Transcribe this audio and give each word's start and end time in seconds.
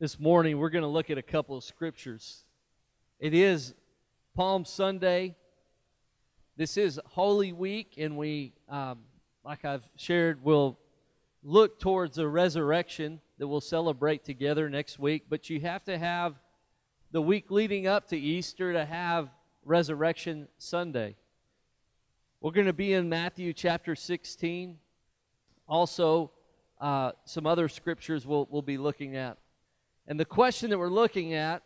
This 0.00 0.20
morning, 0.20 0.58
we're 0.58 0.70
going 0.70 0.82
to 0.82 0.88
look 0.88 1.10
at 1.10 1.18
a 1.18 1.22
couple 1.22 1.56
of 1.56 1.64
scriptures. 1.64 2.44
It 3.18 3.34
is 3.34 3.74
Palm 4.36 4.64
Sunday. 4.64 5.34
This 6.56 6.76
is 6.76 7.00
Holy 7.04 7.52
Week, 7.52 7.94
and 7.98 8.16
we, 8.16 8.52
um, 8.68 9.00
like 9.44 9.64
I've 9.64 9.82
shared, 9.96 10.44
will 10.44 10.78
look 11.42 11.80
towards 11.80 12.14
the 12.14 12.28
resurrection 12.28 13.20
that 13.38 13.48
we'll 13.48 13.60
celebrate 13.60 14.22
together 14.22 14.70
next 14.70 15.00
week. 15.00 15.24
But 15.28 15.50
you 15.50 15.58
have 15.62 15.82
to 15.86 15.98
have 15.98 16.36
the 17.10 17.20
week 17.20 17.50
leading 17.50 17.88
up 17.88 18.06
to 18.10 18.16
Easter 18.16 18.72
to 18.74 18.84
have 18.84 19.30
Resurrection 19.64 20.46
Sunday. 20.58 21.16
We're 22.40 22.52
going 22.52 22.68
to 22.68 22.72
be 22.72 22.92
in 22.92 23.08
Matthew 23.08 23.52
chapter 23.52 23.96
16. 23.96 24.78
Also, 25.66 26.30
uh, 26.80 27.10
some 27.24 27.48
other 27.48 27.68
scriptures 27.68 28.24
we'll, 28.24 28.46
we'll 28.48 28.62
be 28.62 28.78
looking 28.78 29.16
at. 29.16 29.38
And 30.08 30.18
the 30.18 30.24
question 30.24 30.70
that 30.70 30.78
we're 30.78 30.88
looking 30.88 31.34
at 31.34 31.62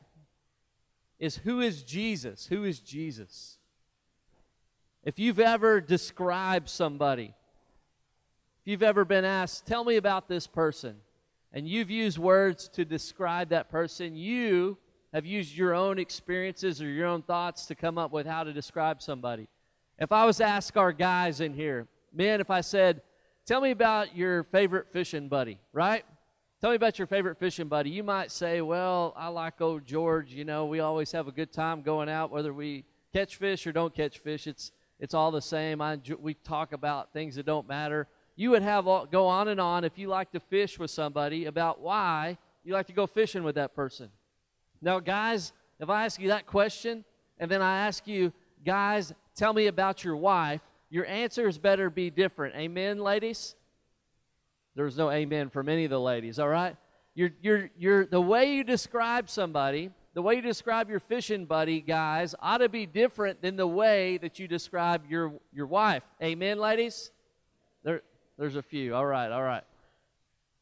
is 1.20 1.37
who 1.37 1.60
is 1.60 1.84
Jesus? 1.84 2.46
Who 2.46 2.64
is 2.64 2.80
Jesus? 2.80 3.59
If 5.05 5.20
you've 5.20 5.38
ever 5.38 5.80
described 5.80 6.69
somebody, 6.69 7.34
if 8.60 8.66
you've 8.66 8.83
ever 8.83 9.05
been 9.05 9.24
asked, 9.24 9.64
tell 9.66 9.84
me 9.84 9.95
about 9.95 10.28
this 10.28 10.48
person, 10.48 10.97
and 11.52 11.69
you've 11.69 11.91
used 11.91 12.19
words 12.19 12.69
to 12.70 12.84
describe 12.84 13.50
that 13.50 13.70
person, 13.70 14.16
you 14.16 14.77
have 15.12 15.24
used 15.24 15.56
your 15.56 15.74
own 15.74 16.00
experiences 16.00 16.83
or 16.83 16.88
your 16.88 17.06
own 17.06 17.22
thoughts 17.22 17.66
to 17.66 17.77
come 17.77 17.97
up 17.97 18.11
with 18.11 18.27
how 18.27 18.42
to 18.42 18.52
describe 18.52 19.00
somebody. 19.00 19.47
If 19.98 20.11
I 20.11 20.24
was 20.24 20.38
to 20.38 20.45
ask 20.45 20.77
our 20.77 20.92
guys 20.92 21.41
in 21.41 21.55
here, 21.55 21.86
man, 22.12 22.41
if 22.41 22.50
I 22.50 22.62
said, 22.62 23.03
tell 23.47 23.61
me 23.61 23.70
about 23.70 24.16
your 24.16 24.42
favorite 24.44 24.88
fishing 24.88 25.28
buddy, 25.28 25.59
right? 25.72 26.05
Tell 26.62 26.70
me 26.70 26.77
about 26.77 26.96
your 26.96 27.08
favorite 27.08 27.38
fishing 27.38 27.66
buddy. 27.66 27.91
You 27.91 28.05
might 28.05 28.30
say, 28.30 28.60
Well, 28.60 29.14
I 29.16 29.27
like 29.27 29.60
old 29.60 29.84
George. 29.84 30.32
You 30.32 30.44
know, 30.44 30.66
we 30.66 30.78
always 30.78 31.10
have 31.10 31.27
a 31.27 31.32
good 31.32 31.52
time 31.52 31.82
going 31.82 32.08
out, 32.08 32.30
whether 32.30 32.52
we 32.52 32.84
catch 33.12 33.34
fish 33.34 33.66
or 33.66 33.72
don't 33.72 33.92
catch 33.92 34.19
fish. 34.19 34.46
It's, 34.46 34.70
it's 35.00 35.12
all 35.12 35.32
the 35.32 35.42
same. 35.42 35.80
I, 35.80 35.98
we 36.20 36.34
talk 36.34 36.72
about 36.72 37.12
things 37.12 37.34
that 37.34 37.46
don't 37.46 37.66
matter. 37.66 38.06
You 38.36 38.50
would 38.50 38.62
have 38.62 38.86
all, 38.86 39.06
go 39.06 39.27
on 39.27 39.48
and 39.48 39.60
on 39.60 39.82
if 39.82 39.98
you 39.98 40.06
like 40.06 40.30
to 40.30 40.38
fish 40.38 40.78
with 40.78 40.92
somebody 40.92 41.46
about 41.46 41.80
why 41.80 42.38
you 42.62 42.74
like 42.74 42.86
to 42.86 42.92
go 42.92 43.08
fishing 43.08 43.42
with 43.42 43.56
that 43.56 43.74
person. 43.74 44.10
Now, 44.80 45.00
guys, 45.00 45.52
if 45.80 45.91
I 45.91 46.04
ask 46.04 46.20
you 46.20 46.28
that 46.28 46.47
question 46.47 47.04
and 47.41 47.50
then 47.50 47.60
I 47.60 47.88
ask 47.88 48.06
you, 48.06 48.32
guys, 48.64 49.12
tell 49.34 49.52
me 49.52 49.66
about 49.66 50.04
your 50.04 50.16
wife, 50.16 50.60
your 50.91 51.06
answers 51.06 51.58
better 51.58 51.91
be 51.91 52.08
different. 52.08 52.54
Amen, 52.54 53.00
ladies? 53.00 53.56
There's 54.75 54.97
no 54.97 55.11
amen 55.11 55.51
from 55.51 55.69
any 55.69 55.84
of 55.84 55.91
the 55.91 56.01
ladies, 56.01 56.39
all 56.39 56.48
right? 56.48 56.77
You're, 57.15 57.31
you're, 57.42 57.70
you're, 57.77 58.06
the 58.06 58.20
way 58.20 58.55
you 58.55 58.65
describe 58.65 59.28
somebody, 59.28 59.91
the 60.15 60.23
way 60.23 60.37
you 60.37 60.42
describe 60.42 60.89
your 60.89 61.01
fishing 61.01 61.45
buddy, 61.45 61.81
guys, 61.81 62.34
ought 62.41 62.59
to 62.59 62.69
be 62.69 62.87
different 62.87 63.43
than 63.43 63.56
the 63.56 63.67
way 63.67 64.17
that 64.19 64.39
you 64.39 64.48
describe 64.48 65.03
your, 65.09 65.34
your 65.53 65.67
wife. 65.67 66.05
Amen, 66.23 66.59
ladies? 66.59 67.11
There, 67.84 68.03
there's 68.39 68.56
a 68.56 68.62
few. 68.62 68.95
All 68.95 69.05
right, 69.05 69.31
all 69.31 69.43
right. 69.43 69.65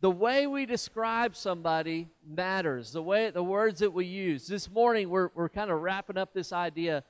The 0.01 0.11
way 0.11 0.47
we 0.47 0.67
describe 0.67 1.37
somebody 1.37 2.09
matters. 2.27 2.93
The 2.93 3.03
way 3.03 3.31
the 3.31 3.43
words 3.43 3.81
that 3.81 3.93
we 3.93 4.07
use. 4.07 4.47
This 4.47 4.71
morning 4.71 5.11
we're, 5.11 5.29
we're 5.35 5.51
kind 5.51 5.71
of 5.71 5.81
wrapping 5.83 6.17
up 6.17 6.33
this 6.33 6.53
idea 6.53 7.05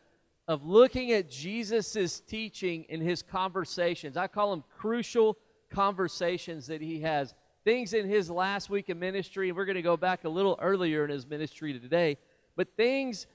of 0.48 0.66
looking 0.66 1.12
at 1.12 1.30
Jesus' 1.30 2.20
teaching 2.20 2.84
in 2.88 3.00
his 3.00 3.22
conversations. 3.22 4.16
I 4.16 4.26
call 4.26 4.50
them 4.50 4.64
crucial 4.76 5.38
conversations 5.70 6.66
that 6.66 6.80
he 6.80 7.00
has, 7.00 7.34
things 7.64 7.94
in 7.94 8.08
his 8.08 8.30
last 8.30 8.70
week 8.70 8.88
of 8.88 8.96
ministry, 8.96 9.48
and 9.48 9.56
we're 9.56 9.64
going 9.64 9.76
to 9.76 9.82
go 9.82 9.96
back 9.96 10.24
a 10.24 10.28
little 10.28 10.58
earlier 10.60 11.04
in 11.04 11.10
his 11.10 11.26
ministry 11.26 11.78
today, 11.78 12.18
but 12.56 12.68
things, 12.76 13.26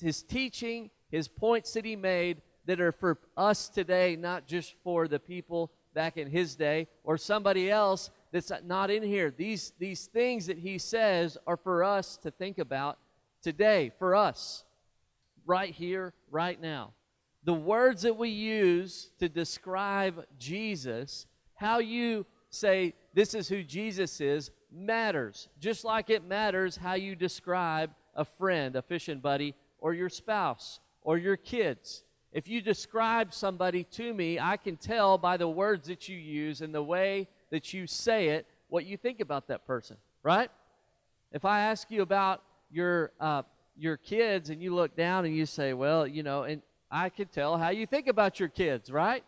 his 0.00 0.22
teaching, 0.22 0.90
his 1.10 1.28
points 1.28 1.72
that 1.74 1.84
he 1.84 1.96
made 1.96 2.42
that 2.66 2.80
are 2.80 2.92
for 2.92 3.18
us 3.36 3.68
today, 3.68 4.16
not 4.16 4.46
just 4.46 4.74
for 4.82 5.06
the 5.06 5.18
people 5.18 5.70
back 5.94 6.16
in 6.16 6.28
his 6.28 6.56
day 6.56 6.88
or 7.04 7.16
somebody 7.16 7.70
else 7.70 8.10
that's 8.32 8.50
not 8.64 8.90
in 8.90 9.02
here. 9.02 9.30
These, 9.30 9.72
these 9.78 10.06
things 10.06 10.46
that 10.46 10.58
he 10.58 10.78
says 10.78 11.38
are 11.46 11.56
for 11.56 11.84
us 11.84 12.16
to 12.18 12.30
think 12.30 12.58
about 12.58 12.98
today, 13.42 13.92
for 13.98 14.16
us, 14.16 14.64
right 15.46 15.72
here, 15.72 16.14
right 16.30 16.60
now. 16.60 16.92
The 17.44 17.54
words 17.54 18.02
that 18.02 18.16
we 18.16 18.30
use 18.30 19.10
to 19.18 19.28
describe 19.28 20.26
Jesus 20.38 21.26
how 21.54 21.78
you 21.78 22.26
say 22.50 22.94
this 23.12 23.34
is 23.34 23.48
who 23.48 23.62
Jesus 23.62 24.20
is 24.20 24.50
matters, 24.70 25.48
just 25.60 25.84
like 25.84 26.10
it 26.10 26.24
matters 26.24 26.76
how 26.76 26.94
you 26.94 27.14
describe 27.14 27.90
a 28.14 28.24
friend, 28.24 28.76
a 28.76 28.82
fishing 28.82 29.20
buddy, 29.20 29.54
or 29.78 29.94
your 29.94 30.08
spouse, 30.08 30.80
or 31.02 31.18
your 31.18 31.36
kids. 31.36 32.04
If 32.32 32.48
you 32.48 32.60
describe 32.60 33.32
somebody 33.32 33.84
to 33.84 34.12
me, 34.12 34.40
I 34.40 34.56
can 34.56 34.76
tell 34.76 35.18
by 35.18 35.36
the 35.36 35.48
words 35.48 35.86
that 35.88 36.08
you 36.08 36.16
use 36.16 36.60
and 36.60 36.74
the 36.74 36.82
way 36.82 37.28
that 37.50 37.72
you 37.72 37.86
say 37.86 38.28
it 38.28 38.46
what 38.68 38.86
you 38.86 38.96
think 38.96 39.20
about 39.20 39.46
that 39.48 39.66
person, 39.66 39.96
right? 40.22 40.50
If 41.30 41.44
I 41.44 41.60
ask 41.60 41.90
you 41.90 42.02
about 42.02 42.42
your 42.70 43.12
uh, 43.20 43.42
your 43.76 43.96
kids 43.96 44.50
and 44.50 44.62
you 44.62 44.74
look 44.74 44.96
down 44.96 45.24
and 45.24 45.36
you 45.36 45.46
say, 45.46 45.72
well, 45.72 46.06
you 46.06 46.22
know, 46.22 46.44
and 46.44 46.62
I 46.90 47.08
can 47.08 47.26
tell 47.26 47.56
how 47.58 47.70
you 47.70 47.86
think 47.86 48.08
about 48.08 48.38
your 48.38 48.48
kids, 48.48 48.90
right? 48.90 49.24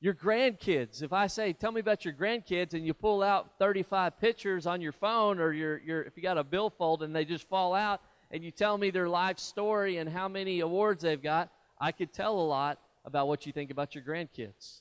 Your 0.00 0.14
grandkids. 0.14 1.02
If 1.02 1.12
I 1.12 1.26
say, 1.26 1.52
tell 1.52 1.72
me 1.72 1.80
about 1.80 2.04
your 2.04 2.14
grandkids, 2.14 2.74
and 2.74 2.86
you 2.86 2.94
pull 2.94 3.22
out 3.22 3.52
35 3.58 4.20
pictures 4.20 4.66
on 4.66 4.80
your 4.80 4.92
phone, 4.92 5.38
or 5.38 5.52
your, 5.52 5.78
your, 5.78 6.02
if 6.02 6.16
you 6.16 6.22
got 6.22 6.38
a 6.38 6.44
billfold 6.44 7.02
and 7.02 7.14
they 7.14 7.24
just 7.24 7.48
fall 7.48 7.74
out, 7.74 8.00
and 8.30 8.44
you 8.44 8.50
tell 8.50 8.76
me 8.76 8.90
their 8.90 9.08
life 9.08 9.38
story 9.38 9.98
and 9.98 10.08
how 10.08 10.28
many 10.28 10.60
awards 10.60 11.02
they've 11.02 11.22
got, 11.22 11.50
I 11.80 11.92
could 11.92 12.12
tell 12.12 12.38
a 12.38 12.42
lot 12.42 12.80
about 13.04 13.28
what 13.28 13.46
you 13.46 13.52
think 13.52 13.70
about 13.70 13.94
your 13.94 14.04
grandkids. 14.04 14.80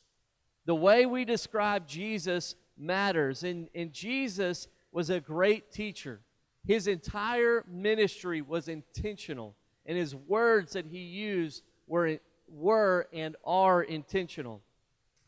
The 0.65 0.75
way 0.75 1.05
we 1.05 1.25
describe 1.25 1.87
Jesus 1.87 2.55
matters. 2.77 3.43
And, 3.43 3.69
and 3.75 3.91
Jesus 3.93 4.67
was 4.91 5.09
a 5.09 5.19
great 5.19 5.71
teacher. 5.71 6.21
His 6.65 6.87
entire 6.87 7.63
ministry 7.69 8.41
was 8.41 8.67
intentional, 8.67 9.55
and 9.85 9.97
his 9.97 10.15
words 10.15 10.73
that 10.73 10.87
he 10.87 10.99
used 10.99 11.63
were, 11.85 12.17
were 12.47 13.07
and 13.13 13.35
are 13.45 13.83
intentional. 13.83 14.61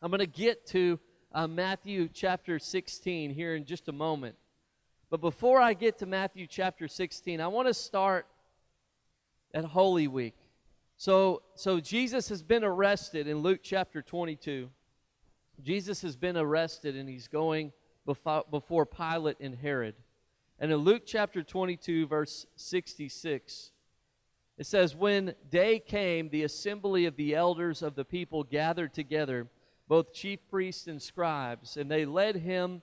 I'm 0.00 0.10
going 0.12 0.20
to 0.20 0.26
get 0.26 0.64
to 0.68 1.00
uh, 1.32 1.48
Matthew 1.48 2.08
chapter 2.12 2.60
16 2.60 3.30
here 3.30 3.56
in 3.56 3.64
just 3.64 3.88
a 3.88 3.92
moment. 3.92 4.36
But 5.10 5.20
before 5.20 5.60
I 5.60 5.74
get 5.74 5.98
to 5.98 6.06
Matthew 6.06 6.46
chapter 6.46 6.86
16, 6.86 7.40
I 7.40 7.48
want 7.48 7.66
to 7.66 7.74
start 7.74 8.26
at 9.52 9.64
Holy 9.64 10.06
Week. 10.06 10.36
So, 10.96 11.42
so 11.56 11.80
Jesus 11.80 12.28
has 12.28 12.44
been 12.44 12.62
arrested 12.62 13.26
in 13.26 13.38
Luke 13.38 13.58
chapter 13.60 14.00
22. 14.00 14.70
Jesus 15.64 16.00
has 16.02 16.14
been 16.14 16.36
arrested 16.36 16.94
and 16.94 17.08
he's 17.08 17.26
going 17.26 17.72
before, 18.06 18.44
before 18.48 18.86
Pilate 18.86 19.40
and 19.40 19.56
Herod. 19.56 19.96
And 20.60 20.70
in 20.70 20.78
Luke 20.78 21.02
chapter 21.06 21.42
22, 21.42 22.06
verse 22.06 22.46
66, 22.54 23.72
it 24.58 24.66
says, 24.66 24.94
When 24.94 25.34
day 25.50 25.80
came, 25.80 26.28
the 26.28 26.44
assembly 26.44 27.04
of 27.06 27.16
the 27.16 27.34
elders 27.34 27.82
of 27.82 27.96
the 27.96 28.04
people 28.04 28.44
gathered 28.44 28.94
together 28.94 29.48
both 29.88 30.12
chief 30.12 30.38
priests 30.50 30.86
and 30.86 31.00
scribes, 31.00 31.76
and 31.76 31.90
they 31.90 32.04
led 32.04 32.36
him, 32.36 32.82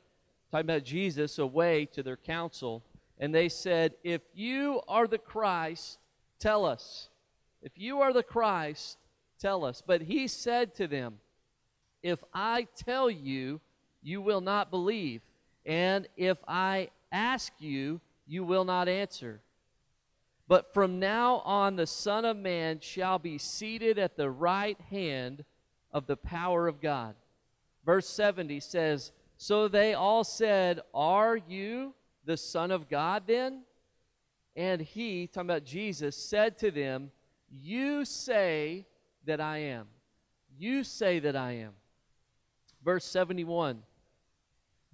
talking 0.52 0.66
about 0.66 0.84
Jesus, 0.84 1.38
away 1.38 1.86
to 1.86 2.02
their 2.02 2.18
council. 2.18 2.84
And 3.20 3.34
they 3.34 3.48
said, 3.48 3.94
If 4.04 4.22
you 4.34 4.82
are 4.88 5.08
the 5.08 5.20
Christ, 5.20 6.00
tell 6.40 6.66
us. 6.66 7.10
If 7.62 7.78
you 7.78 8.02
are 8.02 8.12
the 8.12 8.24
Christ, 8.24 8.98
tell 9.40 9.64
us. 9.64 9.84
But 9.86 10.02
he 10.02 10.28
said 10.28 10.75
to 10.75 10.88
them, 10.88 11.19
If 12.02 12.24
I 12.34 12.68
tell 12.75 13.10
you, 13.10 13.62
you 14.01 14.22
will 14.22 14.42
not 14.42 14.72
believe. 14.72 15.22
And 15.66 16.08
if 16.18 16.38
I 16.48 16.90
ask 17.12 17.54
you, 17.60 18.01
you 18.28 18.44
will 18.44 18.66
not 18.66 18.88
answer. 18.88 19.42
But 20.48 20.74
from 20.74 21.00
now 21.00 21.38
on, 21.38 21.75
the 21.75 21.88
Son 21.88 22.25
of 22.25 22.38
Man 22.38 22.80
shall 22.80 23.18
be 23.18 23.38
seated 23.38 23.98
at 23.98 24.16
the 24.16 24.30
right 24.30 24.80
hand 24.92 25.44
of 25.92 26.08
the 26.08 26.18
power 26.18 26.68
of 26.68 26.82
God. 26.82 27.16
Verse 27.86 28.08
70 28.08 28.60
says, 28.60 29.12
So 29.38 29.68
they 29.68 29.94
all 29.94 30.24
said, 30.24 30.82
Are 30.94 31.38
you 31.38 31.94
the 32.26 32.38
Son 32.38 32.72
of 32.72 32.90
God 32.90 33.24
then? 33.28 33.64
And 34.56 34.82
he, 34.82 35.28
talking 35.28 35.50
about 35.50 35.66
Jesus, 35.66 36.16
said 36.16 36.58
to 36.60 36.72
them, 36.72 37.12
You 37.50 38.06
say 38.06 38.86
that 39.26 39.42
I 39.42 39.60
am. 39.60 39.88
You 40.58 40.84
say 40.84 41.20
that 41.20 41.36
I 41.36 41.52
am. 41.54 41.74
Verse 42.84 43.06
71. 43.06 43.84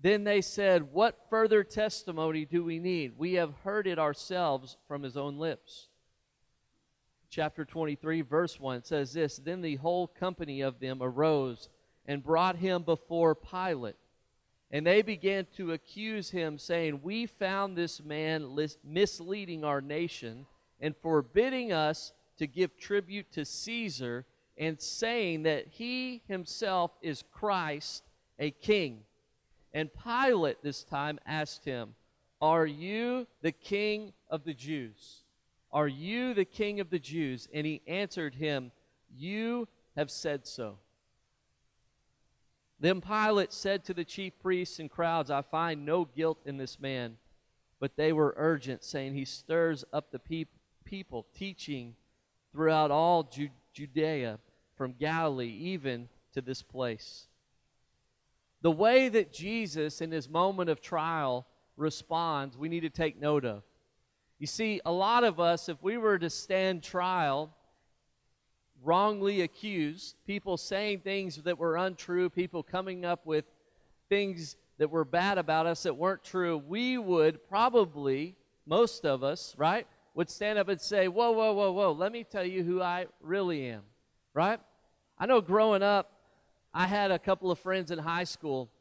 Then 0.02 0.24
they 0.24 0.42
said, 0.42 0.92
What 0.92 1.28
further 1.30 1.64
testimony 1.64 2.46
do 2.46 2.64
we 2.64 2.80
need? 2.80 3.14
We 3.18 3.34
have 3.34 3.54
heard 3.64 3.86
it 3.86 4.00
ourselves 4.00 4.78
from 4.88 5.04
his 5.04 5.16
own 5.16 5.38
lips 5.38 5.90
chapter 7.31 7.63
23, 7.63 8.22
verse 8.22 8.60
1 8.60 8.83
says 8.83 9.13
this 9.13 9.38
Then 9.38 9.62
the 9.62 9.78
whole 9.78 10.07
company 10.07 10.62
of 10.62 10.80
them 10.80 11.01
arose 11.01 11.69
and 12.06 12.24
brought 12.24 12.57
him 12.57 12.83
before 12.83 13.33
Pilate. 13.33 13.95
And 14.69 14.86
they 14.86 15.01
began 15.01 15.48
to 15.57 15.72
accuse 15.72 16.30
him, 16.30 16.57
saying, 16.57 17.01
We 17.01 17.25
found 17.25 17.75
this 17.75 18.04
man 18.04 18.56
misleading 18.83 19.63
our 19.63 19.81
nation 19.81 20.45
and 20.80 20.95
forbidding 21.01 21.72
us 21.72 22.13
to 22.38 22.48
give 22.48 22.78
tribute 22.78 23.31
to 23.33 23.45
Caesar, 23.45 24.25
and 24.57 24.80
saying 24.81 25.44
that 25.44 25.68
he 25.68 26.22
himself 26.28 26.92
is 27.01 27.24
Christ, 27.31 28.04
a 28.39 28.51
king. 28.51 29.01
And 29.74 29.89
Pilate 29.94 30.62
this 30.62 30.83
time 30.83 31.19
asked 31.25 31.66
him, 31.66 31.95
Are 32.42 32.66
you 32.66 33.28
the 33.42 33.51
king 33.51 34.13
of 34.30 34.44
the 34.44 34.54
Jews? 34.54 35.20
Are 35.73 35.88
you 35.88 36.33
the 36.33 36.45
king 36.45 36.79
of 36.79 36.89
the 36.89 37.00
Jews? 37.00 37.47
And 37.53 37.65
he 37.65 37.81
answered 37.88 38.35
him, 38.35 38.71
You 39.15 39.68
have 39.95 40.12
said 40.12 40.45
so. 40.45 40.77
Then 42.79 43.00
Pilate 43.00 43.53
said 43.53 43.85
to 43.85 43.94
the 43.94 44.03
chief 44.03 44.33
priests 44.39 44.79
and 44.79 44.89
crowds, 44.89 45.29
I 45.29 45.44
find 45.44 45.85
no 45.85 46.06
guilt 46.06 46.39
in 46.45 46.57
this 46.57 46.79
man. 46.79 47.18
But 47.79 47.95
they 47.95 48.12
were 48.12 48.33
urgent, 48.38 48.83
saying, 48.83 49.13
He 49.13 49.25
stirs 49.25 49.85
up 49.94 50.12
the 50.12 50.19
pe- 50.19 50.45
people, 50.83 51.25
teaching 51.35 51.95
throughout 52.51 52.91
all 52.91 53.23
Ju- 53.23 53.50
Judea, 53.73 54.39
from 54.75 54.94
Galilee 54.94 55.56
even 55.62 56.09
to 56.33 56.41
this 56.41 56.62
place. 56.63 57.27
The 58.62 58.71
way 58.71 59.09
that 59.09 59.33
Jesus, 59.33 60.01
in 60.01 60.12
his 60.12 60.29
moment 60.29 60.69
of 60.69 60.81
trial, 60.81 61.47
responds, 61.77 62.57
we 62.57 62.69
need 62.69 62.81
to 62.81 62.89
take 62.89 63.19
note 63.19 63.45
of. 63.45 63.63
You 64.42 64.48
see, 64.48 64.82
a 64.84 64.92
lot 64.92 65.24
of 65.24 65.40
us, 65.40 65.70
if 65.70 65.84
we 65.84 66.00
were 66.00 66.18
to 66.18 66.28
stand 66.28 66.82
trial, 66.82 67.52
wrongly 68.84 69.42
accused, 69.42 70.16
people 70.26 70.58
saying 70.58 71.02
things 71.02 71.36
that 71.44 71.60
were 71.60 71.78
untrue, 71.78 72.28
people 72.28 72.64
coming 72.64 73.06
up 73.06 73.28
with 73.28 73.46
things 74.10 74.56
that 74.80 74.90
were 74.90 75.06
bad 75.06 75.38
about 75.38 75.68
us 75.68 75.84
that 75.84 75.96
weren't 75.96 76.24
true, 76.24 76.58
we 76.58 76.98
would 76.98 77.48
probably, 77.48 78.36
most 78.66 79.06
of 79.06 79.24
us, 79.24 79.54
right, 79.60 79.86
would 80.16 80.28
stand 80.28 80.58
up 80.58 80.70
and 80.70 80.82
say, 80.82 81.08
Whoa, 81.08 81.30
whoa, 81.34 81.54
whoa, 81.54 81.72
whoa, 81.72 81.92
let 81.92 82.12
me 82.12 82.24
tell 82.24 82.44
you 82.44 82.64
who 82.64 82.82
I 82.82 83.06
really 83.22 83.68
am, 83.68 83.84
right? 84.34 84.60
I 85.20 85.28
know 85.28 85.42
growing 85.42 85.84
up, 85.84 86.14
I 86.74 86.88
had 86.88 87.12
a 87.12 87.20
couple 87.20 87.52
of 87.52 87.60
friends 87.60 87.92
in 87.92 88.00
high 88.00 88.24
school 88.24 88.72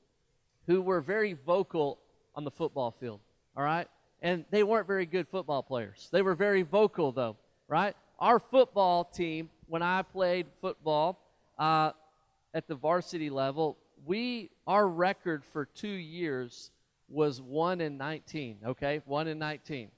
who 0.66 0.80
were 0.80 1.02
very 1.02 1.34
vocal 1.34 1.98
on 2.34 2.44
the 2.44 2.50
football 2.50 2.92
field, 2.92 3.20
all 3.54 3.62
right? 3.62 3.88
And 4.22 4.44
they 4.50 4.62
weren't 4.62 4.86
very 4.86 5.06
good 5.06 5.28
football 5.28 5.62
players. 5.62 6.08
They 6.12 6.22
were 6.22 6.34
very 6.34 6.62
vocal, 6.62 7.12
though, 7.12 7.36
right? 7.68 7.96
Our 8.18 8.38
football 8.38 9.04
team 9.04 9.48
when 9.70 9.82
I 9.82 10.02
played 10.02 10.46
football 10.60 11.18
uh, 11.58 11.92
at 12.52 12.66
the 12.66 12.74
varsity 12.74 13.30
level, 13.30 13.78
we 14.04 14.50
our 14.66 14.88
record 14.88 15.44
for 15.44 15.64
two 15.64 15.88
years 15.88 16.70
was 17.08 17.40
one 17.40 17.80
in 17.80 17.96
nineteen. 17.96 18.58
Okay, 18.66 19.00
one 19.06 19.28
in 19.28 19.38
nineteen. 19.38 19.90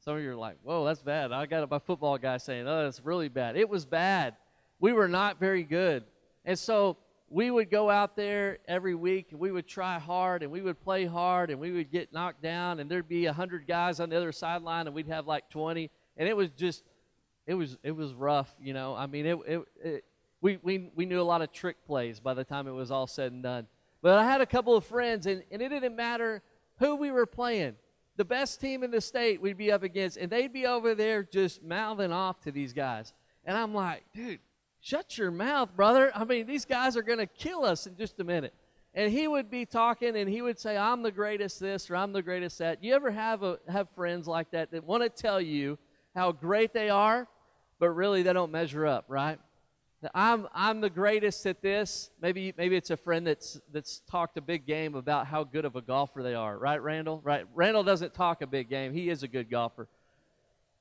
Some 0.00 0.16
of 0.16 0.22
you 0.22 0.32
are 0.32 0.36
like, 0.36 0.56
"Whoa, 0.62 0.84
that's 0.84 1.02
bad." 1.02 1.32
I 1.32 1.46
got 1.46 1.70
my 1.70 1.78
football 1.78 2.18
guy 2.18 2.38
saying, 2.38 2.66
"Oh, 2.66 2.84
that's 2.84 3.04
really 3.04 3.28
bad." 3.28 3.56
It 3.56 3.68
was 3.68 3.84
bad. 3.84 4.34
We 4.80 4.92
were 4.92 5.08
not 5.08 5.38
very 5.38 5.62
good, 5.62 6.04
and 6.44 6.58
so 6.58 6.96
we 7.34 7.50
would 7.50 7.68
go 7.68 7.90
out 7.90 8.14
there 8.14 8.58
every 8.68 8.94
week 8.94 9.32
and 9.32 9.40
we 9.40 9.50
would 9.50 9.66
try 9.66 9.98
hard 9.98 10.44
and 10.44 10.52
we 10.52 10.60
would 10.60 10.80
play 10.80 11.04
hard 11.04 11.50
and 11.50 11.58
we 11.58 11.72
would 11.72 11.90
get 11.90 12.12
knocked 12.12 12.40
down 12.40 12.78
and 12.78 12.88
there'd 12.88 13.08
be 13.08 13.26
a 13.26 13.32
hundred 13.32 13.66
guys 13.66 13.98
on 13.98 14.08
the 14.08 14.16
other 14.16 14.30
sideline 14.30 14.86
and 14.86 14.94
we'd 14.94 15.08
have 15.08 15.26
like 15.26 15.50
twenty, 15.50 15.90
and 16.16 16.28
it 16.28 16.36
was 16.36 16.50
just 16.50 16.84
it 17.48 17.54
was 17.54 17.76
it 17.82 17.90
was 17.90 18.14
rough, 18.14 18.54
you 18.60 18.72
know. 18.72 18.94
I 18.94 19.06
mean, 19.06 19.26
it, 19.26 19.38
it, 19.48 19.60
it 19.82 20.04
we, 20.40 20.58
we 20.62 20.90
we 20.94 21.06
knew 21.06 21.20
a 21.20 21.22
lot 21.22 21.42
of 21.42 21.50
trick 21.50 21.84
plays 21.84 22.20
by 22.20 22.34
the 22.34 22.44
time 22.44 22.68
it 22.68 22.72
was 22.72 22.92
all 22.92 23.08
said 23.08 23.32
and 23.32 23.42
done. 23.42 23.66
But 24.00 24.16
I 24.16 24.24
had 24.24 24.40
a 24.40 24.46
couple 24.46 24.76
of 24.76 24.84
friends, 24.84 25.26
and, 25.26 25.42
and 25.50 25.60
it 25.60 25.70
didn't 25.70 25.96
matter 25.96 26.40
who 26.78 26.94
we 26.94 27.10
were 27.10 27.26
playing. 27.26 27.74
The 28.16 28.24
best 28.24 28.60
team 28.60 28.84
in 28.84 28.92
the 28.92 29.00
state 29.00 29.42
we'd 29.42 29.58
be 29.58 29.72
up 29.72 29.82
against, 29.82 30.18
and 30.18 30.30
they'd 30.30 30.52
be 30.52 30.66
over 30.66 30.94
there 30.94 31.24
just 31.24 31.64
mouthing 31.64 32.12
off 32.12 32.40
to 32.42 32.52
these 32.52 32.72
guys. 32.72 33.12
And 33.44 33.56
I'm 33.56 33.74
like, 33.74 34.04
dude, 34.14 34.38
shut 34.84 35.16
your 35.16 35.30
mouth, 35.30 35.74
brother. 35.74 36.12
I 36.14 36.24
mean, 36.24 36.46
these 36.46 36.66
guys 36.66 36.94
are 36.96 37.02
going 37.02 37.18
to 37.18 37.26
kill 37.26 37.64
us 37.64 37.86
in 37.86 37.96
just 37.96 38.20
a 38.20 38.24
minute. 38.24 38.52
And 38.92 39.10
he 39.10 39.26
would 39.26 39.50
be 39.50 39.64
talking, 39.64 40.14
and 40.14 40.28
he 40.28 40.42
would 40.42 40.58
say, 40.58 40.76
I'm 40.76 41.02
the 41.02 41.10
greatest 41.10 41.58
this, 41.58 41.90
or 41.90 41.96
I'm 41.96 42.12
the 42.12 42.22
greatest 42.22 42.58
that. 42.58 42.84
You 42.84 42.94
ever 42.94 43.10
have, 43.10 43.42
a, 43.42 43.58
have 43.66 43.88
friends 43.90 44.28
like 44.28 44.50
that 44.50 44.70
that 44.72 44.84
want 44.84 45.02
to 45.02 45.08
tell 45.08 45.40
you 45.40 45.78
how 46.14 46.32
great 46.32 46.74
they 46.74 46.90
are, 46.90 47.26
but 47.80 47.88
really 47.90 48.22
they 48.22 48.34
don't 48.34 48.52
measure 48.52 48.86
up, 48.86 49.06
right? 49.08 49.40
I'm 50.14 50.46
I'm 50.52 50.82
the 50.82 50.90
greatest 50.90 51.46
at 51.46 51.62
this. 51.62 52.10
Maybe 52.20 52.52
maybe 52.58 52.76
it's 52.76 52.90
a 52.90 52.96
friend 52.96 53.26
that's 53.26 53.58
that's 53.72 54.02
talked 54.10 54.36
a 54.36 54.42
big 54.42 54.66
game 54.66 54.96
about 54.96 55.26
how 55.26 55.44
good 55.44 55.64
of 55.64 55.76
a 55.76 55.80
golfer 55.80 56.22
they 56.22 56.34
are, 56.34 56.58
right, 56.58 56.76
Randall? 56.82 57.22
Right? 57.24 57.46
Randall 57.54 57.84
doesn't 57.84 58.12
talk 58.12 58.42
a 58.42 58.46
big 58.46 58.68
game. 58.68 58.92
He 58.92 59.08
is 59.08 59.22
a 59.22 59.28
good 59.28 59.48
golfer. 59.48 59.88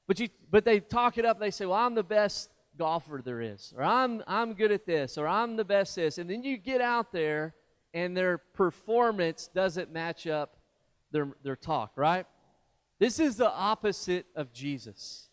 But 0.07 0.19
you 0.19 0.27
but 0.51 0.65
they 0.65 0.81
talk 0.81 1.17
it 1.17 1.23
up, 1.23 1.39
they 1.39 1.51
say, 1.51 1.65
Well, 1.65 1.79
I'm 1.79 1.95
the 1.95 2.03
best 2.03 2.49
golfer 2.77 3.21
there 3.23 3.41
is, 3.41 3.73
or 3.77 3.83
I'm 3.83 4.23
I'm 4.27 4.53
good 4.53 4.71
at 4.71 4.85
this, 4.85 5.17
or 5.17 5.27
I'm 5.27 5.55
the 5.55 5.65
best 5.65 5.95
this. 5.95 6.17
And 6.17 6.29
then 6.29 6.43
you 6.43 6.57
get 6.57 6.81
out 6.81 7.11
there 7.11 7.55
and 7.93 8.17
their 8.17 8.37
performance 8.37 9.49
doesn't 9.53 9.91
match 9.91 10.27
up 10.27 10.57
their 11.11 11.29
their 11.43 11.55
talk, 11.55 11.91
right? 11.95 12.25
This 12.99 13.19
is 13.19 13.37
the 13.37 13.51
opposite 13.51 14.25
of 14.35 14.53
Jesus. 14.53 15.29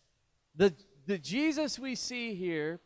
The 0.55 0.73
the 1.05 1.17
Jesus 1.17 1.79
we 1.79 1.95
see 1.95 2.35
here 2.35 2.79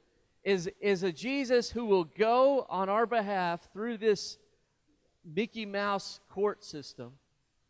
is, 0.44 0.70
is 0.80 1.04
a 1.04 1.12
Jesus 1.12 1.72
who 1.72 1.86
will 1.86 2.04
go 2.04 2.66
on 2.70 2.88
our 2.88 3.06
behalf 3.06 3.68
through 3.74 3.98
this 3.98 4.38
Mickey 5.26 5.66
Mouse 5.66 6.20
court 6.30 6.64
system. 6.64 7.14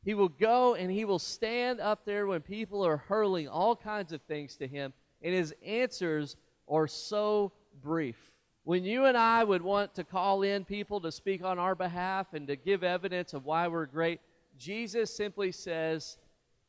He 0.04 0.14
will 0.14 0.30
go 0.30 0.76
and 0.76 0.92
he 0.92 1.06
will 1.06 1.20
stand 1.20 1.80
up 1.80 2.06
there 2.06 2.28
when 2.28 2.42
people 2.42 2.86
are 2.86 2.98
hurling 2.98 3.48
all 3.48 3.76
kinds 3.76 4.12
of 4.12 4.22
things 4.24 4.58
to 4.58 4.68
him, 4.68 4.94
and 5.22 5.34
his 5.34 5.56
answers 5.66 6.36
are 6.68 6.88
so 6.88 7.52
brief. 7.82 8.32
When 8.64 8.84
you 8.84 9.06
and 9.06 9.16
I 9.16 9.44
would 9.44 9.62
want 9.62 9.94
to 9.96 10.04
call 10.04 10.42
in 10.42 10.66
people 10.66 11.00
to 11.02 11.12
speak 11.12 11.44
on 11.44 11.60
our 11.60 11.76
behalf 11.76 12.34
and 12.34 12.48
to 12.48 12.56
give 12.56 12.84
evidence 12.84 13.34
of 13.34 13.46
why 13.46 13.68
we're 13.68 13.86
great, 13.86 14.20
Jesus 14.58 15.16
simply 15.16 15.52
says, 15.52 16.18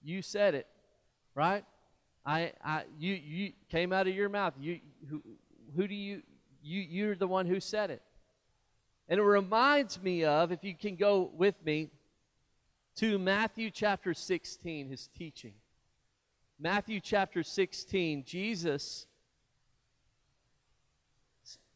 You 0.02 0.20
said 0.20 0.54
it, 0.54 0.66
right? 1.34 1.64
I, 2.24 2.52
I, 2.62 2.82
you, 2.98 3.14
you 3.14 3.52
came 3.70 3.92
out 3.92 4.08
of 4.08 4.14
your 4.14 4.28
mouth. 4.28 4.52
You, 4.60 4.80
who, 5.08 5.22
who 5.76 5.86
do 5.86 5.94
you, 5.94 6.22
you, 6.62 6.80
you're 6.82 7.14
the 7.14 7.28
one 7.28 7.46
who 7.46 7.60
said 7.60 7.90
it. 7.90 8.02
And 9.08 9.20
it 9.20 9.22
reminds 9.22 10.02
me 10.02 10.24
of, 10.24 10.50
if 10.50 10.64
you 10.64 10.74
can 10.74 10.96
go 10.96 11.30
with 11.32 11.54
me, 11.64 11.88
to 12.96 13.18
Matthew 13.18 13.70
chapter 13.70 14.12
16, 14.12 14.88
his 14.88 15.08
teaching. 15.16 15.52
Matthew 16.58 16.98
chapter 16.98 17.42
16, 17.42 18.24
Jesus 18.26 19.06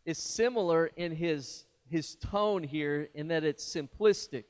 is 0.05 0.19
similar 0.19 0.87
in 0.97 1.13
his, 1.13 1.65
his 1.89 2.17
tone 2.17 2.63
here 2.63 3.09
in 3.15 3.29
that 3.29 3.45
it's 3.45 3.65
simplistic. 3.65 4.45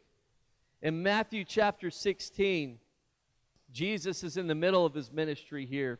In 0.83 1.02
Matthew 1.02 1.45
chapter 1.45 1.90
16, 1.90 2.78
Jesus 3.73 4.25
is 4.25 4.37
in 4.37 4.47
the 4.47 4.54
middle 4.54 4.87
of 4.87 4.95
his 4.95 5.12
ministry 5.12 5.66
here. 5.66 5.99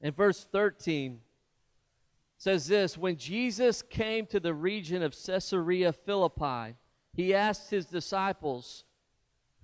And 0.00 0.14
verse 0.14 0.44
13 0.44 1.20
says 2.36 2.66
this 2.68 2.96
When 2.96 3.16
Jesus 3.16 3.82
came 3.82 4.26
to 4.26 4.40
the 4.40 4.54
region 4.54 5.02
of 5.02 5.14
Caesarea 5.26 5.92
Philippi, 5.92 6.76
he 7.12 7.34
asked 7.34 7.70
his 7.70 7.86
disciples, 7.86 8.84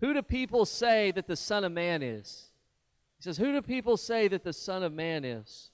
Who 0.01 0.13
do 0.13 0.23
people 0.23 0.67
say 0.67 1.13
that 1.13 1.29
the 1.29 1.37
Son 1.37 1.65
of 1.65 1.73
Man 1.73 2.03
is? 2.03 2.51
He 3.19 3.23
says, 3.23 3.39
Who 3.39 3.53
do 3.53 3.63
people 3.63 3.97
say 3.97 4.29
that 4.29 4.43
the 4.43 4.53
Son 4.53 4.83
of 4.83 4.93
Man 4.93 5.25
is? 5.25 5.71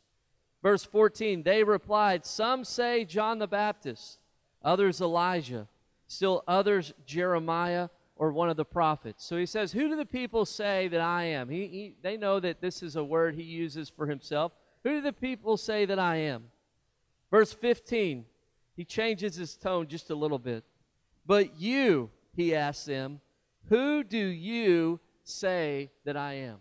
Verse 0.63 0.85
14, 0.85 1.43
they 1.43 1.65
replied, 1.65 2.27
Some 2.27 2.65
say 2.65 3.05
John 3.05 3.39
the 3.39 3.47
Baptist, 3.47 4.19
others 4.63 5.01
Elijah, 5.01 5.69
still 6.07 6.45
others 6.47 6.93
Jeremiah 7.07 7.89
or 8.17 8.33
one 8.33 8.51
of 8.51 8.57
the 8.57 8.65
prophets. 8.65 9.25
So 9.25 9.39
he 9.39 9.47
says, 9.47 9.73
Who 9.73 9.89
do 9.89 9.97
the 9.97 10.05
people 10.05 10.45
say 10.45 10.89
that 10.89 11.01
I 11.01 11.25
am? 11.25 11.49
He, 11.49 11.67
he, 11.67 11.95
they 12.03 12.17
know 12.17 12.41
that 12.41 12.61
this 12.61 12.83
is 12.83 12.97
a 12.97 13.05
word 13.05 13.35
he 13.35 13.43
uses 13.43 13.89
for 13.89 14.07
himself. 14.07 14.53
Who 14.85 14.91
do 14.91 15.01
the 15.01 15.13
people 15.13 15.57
say 15.57 15.87
that 15.87 15.99
I 15.99 16.17
am? 16.17 16.45
Verse 17.31 17.53
15, 17.53 18.27
he 18.77 18.85
changes 18.85 19.37
his 19.37 19.57
tone 19.57 19.87
just 19.87 20.11
a 20.11 20.15
little 20.15 20.39
bit. 20.39 20.65
But 21.27 21.59
you, 21.59 22.11
he 22.35 22.55
asks 22.55 22.85
them, 22.85 23.21
who 23.69 24.03
do 24.03 24.19
you 24.19 25.01
say 25.23 25.91
that 26.05 26.17
I 26.17 26.35
am? 26.35 26.59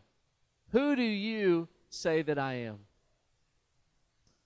Who 0.72 0.96
do 0.96 1.04
you 1.04 1.68
say 1.90 2.22
that 2.22 2.38
I 2.38 2.54
am? 2.54 2.80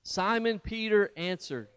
Simon 0.03 0.59
Peter 0.59 1.11
answered, 1.15 1.69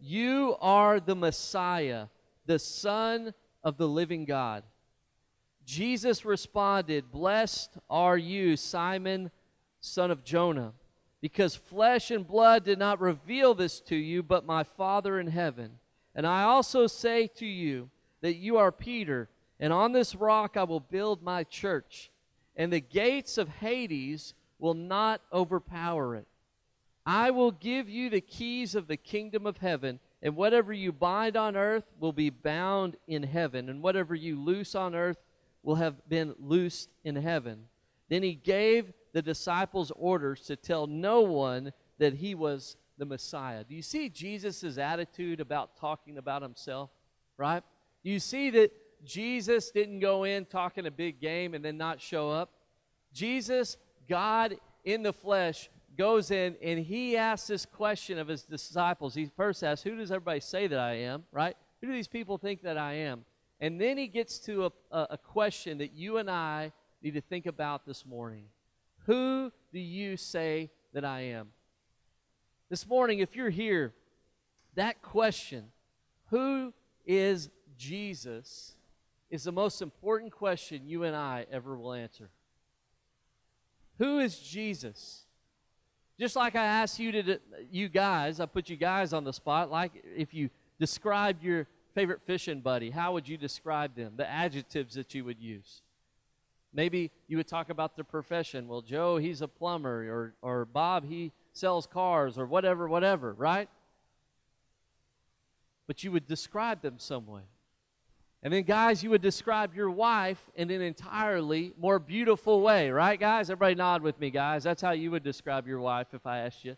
You 0.00 0.56
are 0.60 1.00
the 1.00 1.14
Messiah, 1.14 2.06
the 2.46 2.58
Son 2.58 3.34
of 3.62 3.76
the 3.76 3.86
living 3.86 4.24
God. 4.24 4.64
Jesus 5.66 6.24
responded, 6.24 7.12
Blessed 7.12 7.76
are 7.90 8.16
you, 8.16 8.56
Simon, 8.56 9.30
son 9.80 10.10
of 10.10 10.24
Jonah, 10.24 10.72
because 11.20 11.54
flesh 11.54 12.10
and 12.10 12.26
blood 12.26 12.64
did 12.64 12.78
not 12.78 13.02
reveal 13.02 13.52
this 13.52 13.80
to 13.80 13.96
you, 13.96 14.22
but 14.22 14.46
my 14.46 14.64
Father 14.64 15.20
in 15.20 15.26
heaven. 15.26 15.72
And 16.14 16.26
I 16.26 16.44
also 16.44 16.86
say 16.86 17.26
to 17.36 17.46
you 17.46 17.90
that 18.22 18.36
you 18.36 18.56
are 18.56 18.72
Peter, 18.72 19.28
And 19.60 19.74
on 19.74 19.92
this 19.92 20.14
rock 20.14 20.56
I 20.56 20.64
will 20.64 20.80
build 20.80 21.22
my 21.22 21.44
church, 21.44 22.10
and 22.56 22.72
the 22.72 22.80
gates 22.80 23.36
of 23.36 23.48
Hades 23.48 24.32
will 24.58 24.74
not 24.74 25.20
overpower 25.32 26.16
it. 26.16 26.26
I 27.08 27.30
will 27.30 27.52
give 27.52 27.88
you 27.88 28.10
the 28.10 28.20
keys 28.20 28.74
of 28.74 28.86
the 28.86 28.98
kingdom 28.98 29.46
of 29.46 29.56
heaven, 29.56 29.98
and 30.20 30.36
whatever 30.36 30.74
you 30.74 30.92
bind 30.92 31.38
on 31.38 31.56
earth 31.56 31.84
will 31.98 32.12
be 32.12 32.28
bound 32.28 32.98
in 33.06 33.22
heaven, 33.22 33.70
and 33.70 33.80
whatever 33.80 34.14
you 34.14 34.38
loose 34.38 34.74
on 34.74 34.94
earth 34.94 35.16
will 35.62 35.76
have 35.76 36.06
been 36.06 36.34
loosed 36.38 36.90
in 37.04 37.16
heaven. 37.16 37.64
Then 38.10 38.22
he 38.22 38.34
gave 38.34 38.92
the 39.14 39.22
disciples 39.22 39.90
orders 39.96 40.42
to 40.42 40.56
tell 40.56 40.86
no 40.86 41.22
one 41.22 41.72
that 41.96 42.12
he 42.12 42.34
was 42.34 42.76
the 42.98 43.06
Messiah. 43.06 43.64
Do 43.64 43.74
you 43.74 43.80
see 43.80 44.10
Jesus' 44.10 44.76
attitude 44.76 45.40
about 45.40 45.78
talking 45.78 46.18
about 46.18 46.42
himself? 46.42 46.90
Right? 47.38 47.62
You 48.02 48.20
see 48.20 48.50
that 48.50 48.70
Jesus 49.02 49.70
didn't 49.70 50.00
go 50.00 50.24
in 50.24 50.44
talking 50.44 50.84
a 50.84 50.90
big 50.90 51.22
game 51.22 51.54
and 51.54 51.64
then 51.64 51.78
not 51.78 52.02
show 52.02 52.30
up? 52.30 52.50
Jesus, 53.14 53.78
God 54.10 54.58
in 54.84 55.02
the 55.02 55.12
flesh, 55.14 55.70
goes 55.98 56.30
in 56.30 56.56
and 56.62 56.78
he 56.78 57.16
asks 57.16 57.48
this 57.48 57.66
question 57.66 58.18
of 58.18 58.28
his 58.28 58.44
disciples. 58.44 59.14
He 59.14 59.26
first 59.36 59.64
asks, 59.64 59.82
Who 59.82 59.96
does 59.96 60.12
everybody 60.12 60.40
say 60.40 60.68
that 60.68 60.78
I 60.78 60.94
am? 60.94 61.24
Right? 61.32 61.56
Who 61.80 61.88
do 61.88 61.92
these 61.92 62.08
people 62.08 62.38
think 62.38 62.62
that 62.62 62.78
I 62.78 62.94
am? 62.94 63.24
And 63.60 63.80
then 63.80 63.98
he 63.98 64.06
gets 64.06 64.38
to 64.40 64.66
a, 64.92 65.06
a, 65.10 65.18
question 65.18 65.78
that 65.78 65.92
you 65.92 66.18
and 66.18 66.30
I 66.30 66.72
need 67.02 67.14
to 67.14 67.20
think 67.20 67.46
about 67.46 67.84
this 67.84 68.06
morning. 68.06 68.44
Who 69.06 69.52
do 69.72 69.80
you 69.80 70.16
say 70.16 70.70
that 70.92 71.04
I 71.04 71.22
am? 71.22 71.48
This 72.70 72.86
morning, 72.86 73.18
if 73.18 73.34
you're 73.34 73.50
here, 73.50 73.94
that 74.76 75.02
question, 75.02 75.64
who 76.30 76.72
is 77.04 77.50
Jesus, 77.76 78.76
is 79.28 79.42
the 79.42 79.52
most 79.52 79.82
important 79.82 80.30
question 80.30 80.86
you 80.86 81.02
and 81.02 81.16
I 81.16 81.46
ever 81.50 81.76
will 81.76 81.94
answer. 81.94 82.30
Who 83.98 84.20
is 84.20 84.38
Jesus? 84.38 85.24
Just 86.18 86.34
like 86.34 86.56
I 86.56 86.64
asked 86.64 86.98
you 86.98 87.12
to, 87.12 87.40
you 87.70 87.88
guys, 87.88 88.40
I 88.40 88.46
put 88.46 88.68
you 88.68 88.76
guys 88.76 89.12
on 89.12 89.24
the 89.24 89.32
spot. 89.32 89.70
Like 89.70 89.92
if 90.16 90.34
you 90.34 90.50
described 90.80 91.44
your 91.44 91.66
favorite 91.94 92.20
fishing 92.26 92.60
buddy, 92.60 92.90
how 92.90 93.12
would 93.12 93.28
you 93.28 93.36
describe 93.36 93.94
them? 93.94 94.14
The 94.16 94.28
adjectives 94.28 94.94
that 94.94 95.14
you 95.14 95.24
would 95.24 95.40
use. 95.40 95.82
Maybe 96.72 97.10
you 97.28 97.36
would 97.36 97.48
talk 97.48 97.70
about 97.70 97.96
their 97.96 98.04
profession. 98.04 98.68
Well, 98.68 98.82
Joe, 98.82 99.16
he's 99.16 99.42
a 99.42 99.48
plumber, 99.48 100.02
or, 100.10 100.34
or 100.42 100.64
Bob, 100.64 101.08
he 101.08 101.32
sells 101.52 101.86
cars, 101.86 102.36
or 102.36 102.46
whatever, 102.46 102.88
whatever, 102.88 103.32
right? 103.32 103.68
But 105.86 106.04
you 106.04 106.12
would 106.12 106.26
describe 106.26 106.82
them 106.82 106.96
some 106.98 107.26
way. 107.26 107.42
And 108.42 108.52
then, 108.52 108.62
guys, 108.62 109.02
you 109.02 109.10
would 109.10 109.22
describe 109.22 109.74
your 109.74 109.90
wife 109.90 110.48
in 110.54 110.70
an 110.70 110.80
entirely 110.80 111.72
more 111.76 111.98
beautiful 111.98 112.60
way, 112.60 112.90
right, 112.90 113.18
guys? 113.18 113.50
Everybody 113.50 113.74
nod 113.74 114.02
with 114.02 114.18
me, 114.20 114.30
guys. 114.30 114.62
That's 114.62 114.80
how 114.80 114.92
you 114.92 115.10
would 115.10 115.24
describe 115.24 115.66
your 115.66 115.80
wife 115.80 116.08
if 116.12 116.24
I 116.24 116.38
asked 116.38 116.64
you. 116.64 116.76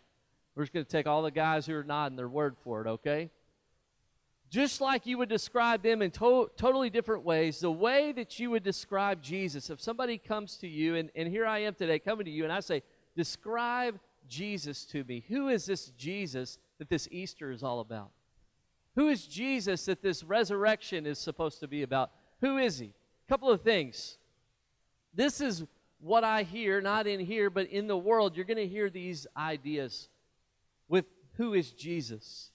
We're 0.55 0.63
just 0.63 0.73
going 0.73 0.85
to 0.85 0.91
take 0.91 1.05
all 1.05 1.21
the 1.21 1.31
guys 1.31 1.67
who 1.67 1.75
are 1.75 1.83
nodding 1.83 2.15
their 2.15 2.27
word 2.27 2.57
for 2.57 2.81
it, 2.81 2.87
okay? 2.87 3.29
Just 4.49 4.81
like 4.81 5.05
you 5.05 5.19
would 5.19 5.29
describe 5.29 5.83
them 5.83 6.01
in 6.01 6.09
to- 6.11 6.49
totally 6.57 6.89
different 6.89 7.23
ways, 7.23 7.59
the 7.59 7.71
way 7.71 8.11
that 8.11 8.39
you 8.39 8.49
would 8.49 8.63
describe 8.63 9.21
Jesus, 9.21 9.69
if 9.69 9.79
somebody 9.79 10.17
comes 10.17 10.57
to 10.57 10.67
you, 10.67 10.95
and, 10.95 11.11
and 11.15 11.29
here 11.29 11.45
I 11.45 11.59
am 11.59 11.75
today 11.75 11.99
coming 11.99 12.25
to 12.25 12.31
you, 12.31 12.43
and 12.43 12.51
I 12.51 12.59
say, 12.59 12.81
Describe 13.15 13.99
Jesus 14.27 14.85
to 14.85 15.03
me. 15.03 15.23
Who 15.27 15.49
is 15.49 15.65
this 15.65 15.87
Jesus 15.97 16.57
that 16.79 16.89
this 16.89 17.07
Easter 17.11 17.51
is 17.51 17.63
all 17.63 17.81
about? 17.81 18.11
Who 18.95 19.07
is 19.07 19.25
Jesus 19.25 19.85
that 19.85 20.01
this 20.01 20.23
resurrection 20.23 21.05
is 21.05 21.19
supposed 21.19 21.59
to 21.61 21.67
be 21.67 21.83
about? 21.83 22.11
Who 22.41 22.57
is 22.57 22.79
he? 22.79 22.87
A 23.27 23.29
couple 23.29 23.49
of 23.49 23.61
things. 23.61 24.17
This 25.13 25.41
is 25.41 25.63
what 25.99 26.23
I 26.23 26.43
hear, 26.43 26.81
not 26.81 27.07
in 27.07 27.19
here, 27.19 27.49
but 27.49 27.67
in 27.67 27.87
the 27.87 27.97
world. 27.97 28.35
You're 28.35 28.45
going 28.45 28.57
to 28.57 28.67
hear 28.67 28.89
these 28.89 29.27
ideas 29.37 30.09
with 30.89 31.05
who 31.37 31.53
is 31.53 31.71
Jesus. 31.71 32.51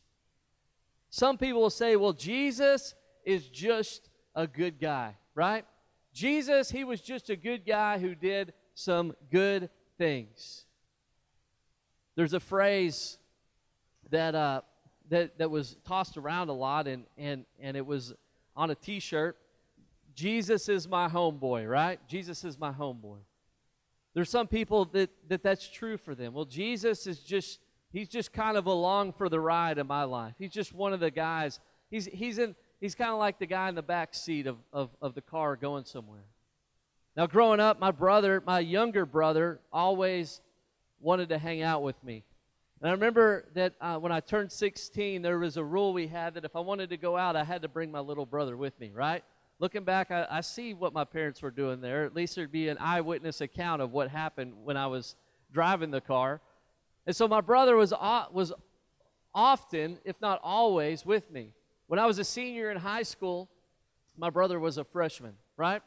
Some 1.11 1.38
people 1.38 1.62
will 1.62 1.71
say, 1.71 1.97
well, 1.97 2.12
Jesus 2.12 2.95
is 3.25 3.49
just 3.49 4.11
a 4.35 4.47
good 4.47 4.78
guy, 4.78 5.16
right? 5.35 5.64
Jesus, 6.12 6.71
he 6.71 6.85
was 6.85 7.00
just 7.00 7.31
a 7.31 7.37
good 7.37 7.64
guy 7.66 7.99
who 7.99 8.14
did 8.14 8.52
some 8.75 9.14
good 9.31 9.71
things. 9.97 10.64
There's 12.16 12.33
a 12.33 12.40
phrase 12.40 13.19
that 14.11 14.35
uh, 14.35 14.62
that, 15.11 15.39
that 15.39 15.51
was 15.51 15.77
tossed 15.87 16.17
around 16.17 16.49
a 16.49 16.53
lot, 16.53 16.87
and, 16.87 17.05
and, 17.17 17.45
and 17.61 17.77
it 17.77 17.87
was 17.87 18.13
on 18.55 18.71
a 18.71 18.75
t 18.75 19.01
shirt. 19.01 19.37
Jesus 20.15 20.69
is 20.69 20.89
my 20.89 21.09
homeboy, 21.09 21.69
right? 21.69 22.01
Jesus 22.09 22.45
is 22.45 22.59
my 22.59 22.73
homeboy. 22.73 23.19
There's 24.15 24.31
some 24.31 24.47
people 24.47 24.87
that, 24.87 25.11
that 25.29 25.43
that's 25.43 25.69
true 25.69 25.99
for 25.99 26.15
them. 26.15 26.33
Well, 26.33 26.47
Jesus 26.47 27.07
is 27.07 27.21
just, 27.21 27.61
he's 27.93 28.09
just 28.09 28.33
kind 28.33 28.57
of 28.57 28.65
along 28.65 29.13
for 29.13 29.29
the 29.29 29.39
ride 29.39 29.77
in 29.77 29.87
my 29.87 30.05
life. 30.05 30.35
He's 30.39 30.53
just 30.53 30.73
one 30.73 30.95
of 30.95 31.01
the 31.01 31.11
guys. 31.11 31.61
He's, 31.91 32.07
he's, 32.07 32.39
in, 32.39 32.55
he's 32.81 32.95
kind 32.95 33.11
of 33.11 33.19
like 33.19 33.39
the 33.39 33.47
guy 33.47 33.69
in 33.69 33.75
the 33.75 33.83
back 33.83 34.15
seat 34.15 34.47
of, 34.47 34.57
of, 34.73 34.89
of 35.03 35.15
the 35.15 35.21
car 35.21 35.55
going 35.55 35.85
somewhere. 35.85 36.25
Now, 37.15 37.27
growing 37.27 37.61
up, 37.61 37.79
my 37.79 37.91
brother, 37.91 38.43
my 38.47 38.61
younger 38.61 39.05
brother, 39.05 39.61
always 39.71 40.41
wanted 40.99 41.29
to 41.29 41.39
hang 41.39 41.61
out 41.61 41.83
with 41.83 42.03
me. 42.03 42.25
And 42.80 42.90
I 42.90 42.92
remember 42.92 43.47
that 43.54 43.75
uh, 43.80 43.97
when 43.97 44.12
I 44.12 44.21
turned 44.21 44.52
16, 44.52 45.23
there 45.23 45.38
was 45.38 45.56
a 45.56 45.64
rule 45.64 45.95
we 45.95 46.06
had 46.06 46.35
that 46.35 46.45
if 46.45 46.54
I 46.54 46.61
wanted 46.61 46.90
to 46.90 46.99
go 46.99 47.16
out, 47.16 47.35
I 47.35 47.42
had 47.42 47.62
to 47.62 47.68
bring 47.68 47.90
my 47.90 48.00
little 48.00 48.26
brother 48.26 48.56
with 48.56 48.78
me, 48.78 48.90
right? 48.95 49.25
Looking 49.59 49.85
back, 49.85 50.11
I, 50.11 50.26
I 50.30 50.40
see 50.42 50.75
what 50.75 50.92
my 50.92 51.04
parents 51.04 51.40
were 51.40 51.50
doing 51.50 51.80
there. 51.80 52.04
At 52.04 52.14
least 52.14 52.37
there'd 52.37 52.52
be 52.52 52.68
an 52.68 52.76
eyewitness 52.78 53.40
account 53.40 53.80
of 53.80 53.92
what 53.92 54.11
happened 54.11 54.52
when 54.64 54.76
I 54.76 54.88
was 54.88 55.16
driving 55.50 55.90
the 55.90 56.02
car. 56.02 56.42
And 57.06 57.16
so 57.16 57.26
my 57.26 57.40
brother 57.40 57.76
was, 57.76 57.95
uh, 57.95 58.26
was 58.30 58.52
often, 59.35 59.99
if 60.04 60.21
not 60.21 60.40
always, 60.42 61.06
with 61.06 61.30
me. 61.30 61.52
When 61.87 61.99
I 61.99 62.04
was 62.04 62.18
a 62.18 62.25
senior 62.25 62.71
in 62.71 62.76
high 62.76 63.04
school, 63.04 63.49
my 64.18 64.28
brother 64.28 64.61
was 64.61 64.76
a 64.76 64.85
freshman, 64.85 65.35
right? 65.56 65.80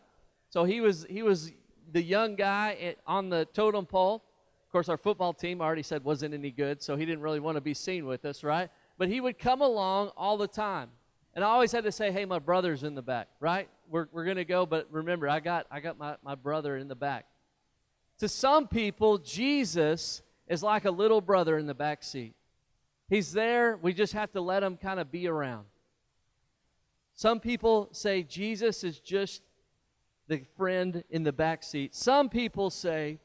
So 0.49 0.63
he 0.63 0.81
was, 0.81 1.05
he 1.07 1.21
was 1.21 1.51
the 1.91 2.01
young 2.01 2.35
guy 2.35 2.95
on 3.05 3.29
the 3.29 3.45
totem 3.45 3.85
pole. 3.85 4.23
Of 4.69 4.71
course, 4.71 4.87
our 4.87 4.97
football 4.97 5.33
team 5.33 5.63
I 5.63 5.65
already 5.65 5.81
said 5.81 6.03
wasn't 6.03 6.35
any 6.35 6.51
good, 6.51 6.83
so 6.83 6.95
he 6.95 7.03
didn't 7.03 7.21
really 7.21 7.39
want 7.39 7.57
to 7.57 7.61
be 7.61 7.73
seen 7.73 8.05
with 8.05 8.23
us, 8.23 8.43
right? 8.43 8.69
But 8.99 9.07
he 9.07 9.19
would 9.19 9.39
come 9.39 9.63
along 9.63 10.11
all 10.15 10.37
the 10.37 10.47
time. 10.47 10.89
And 11.33 11.43
I 11.43 11.47
always 11.47 11.71
had 11.71 11.85
to 11.85 11.91
say, 11.91 12.11
hey, 12.11 12.23
my 12.25 12.37
brother's 12.37 12.83
in 12.83 12.93
the 12.93 13.01
back, 13.01 13.29
right? 13.39 13.67
We're, 13.89 14.09
we're 14.11 14.25
going 14.25 14.37
to 14.37 14.45
go, 14.45 14.67
but 14.67 14.87
remember, 14.91 15.27
I 15.27 15.39
got, 15.39 15.65
I 15.71 15.79
got 15.79 15.97
my, 15.97 16.17
my 16.23 16.35
brother 16.35 16.77
in 16.77 16.87
the 16.87 16.93
back. 16.93 17.25
To 18.19 18.29
some 18.29 18.67
people, 18.67 19.17
Jesus 19.17 20.21
is 20.47 20.61
like 20.61 20.85
a 20.85 20.91
little 20.91 21.19
brother 21.19 21.57
in 21.57 21.65
the 21.65 21.73
back 21.73 22.03
seat. 22.03 22.35
He's 23.09 23.31
there, 23.31 23.75
we 23.81 23.91
just 23.91 24.13
have 24.13 24.31
to 24.33 24.41
let 24.41 24.61
him 24.61 24.77
kind 24.77 24.99
of 24.99 25.11
be 25.11 25.27
around. 25.27 25.65
Some 27.15 27.39
people 27.39 27.89
say 27.91 28.21
Jesus 28.21 28.83
is 28.83 28.99
just 28.99 29.41
the 30.27 30.43
friend 30.57 31.03
in 31.09 31.23
the 31.23 31.33
back 31.33 31.63
seat. 31.63 31.95
Some 31.95 32.29
people 32.29 32.69
say 32.69 33.17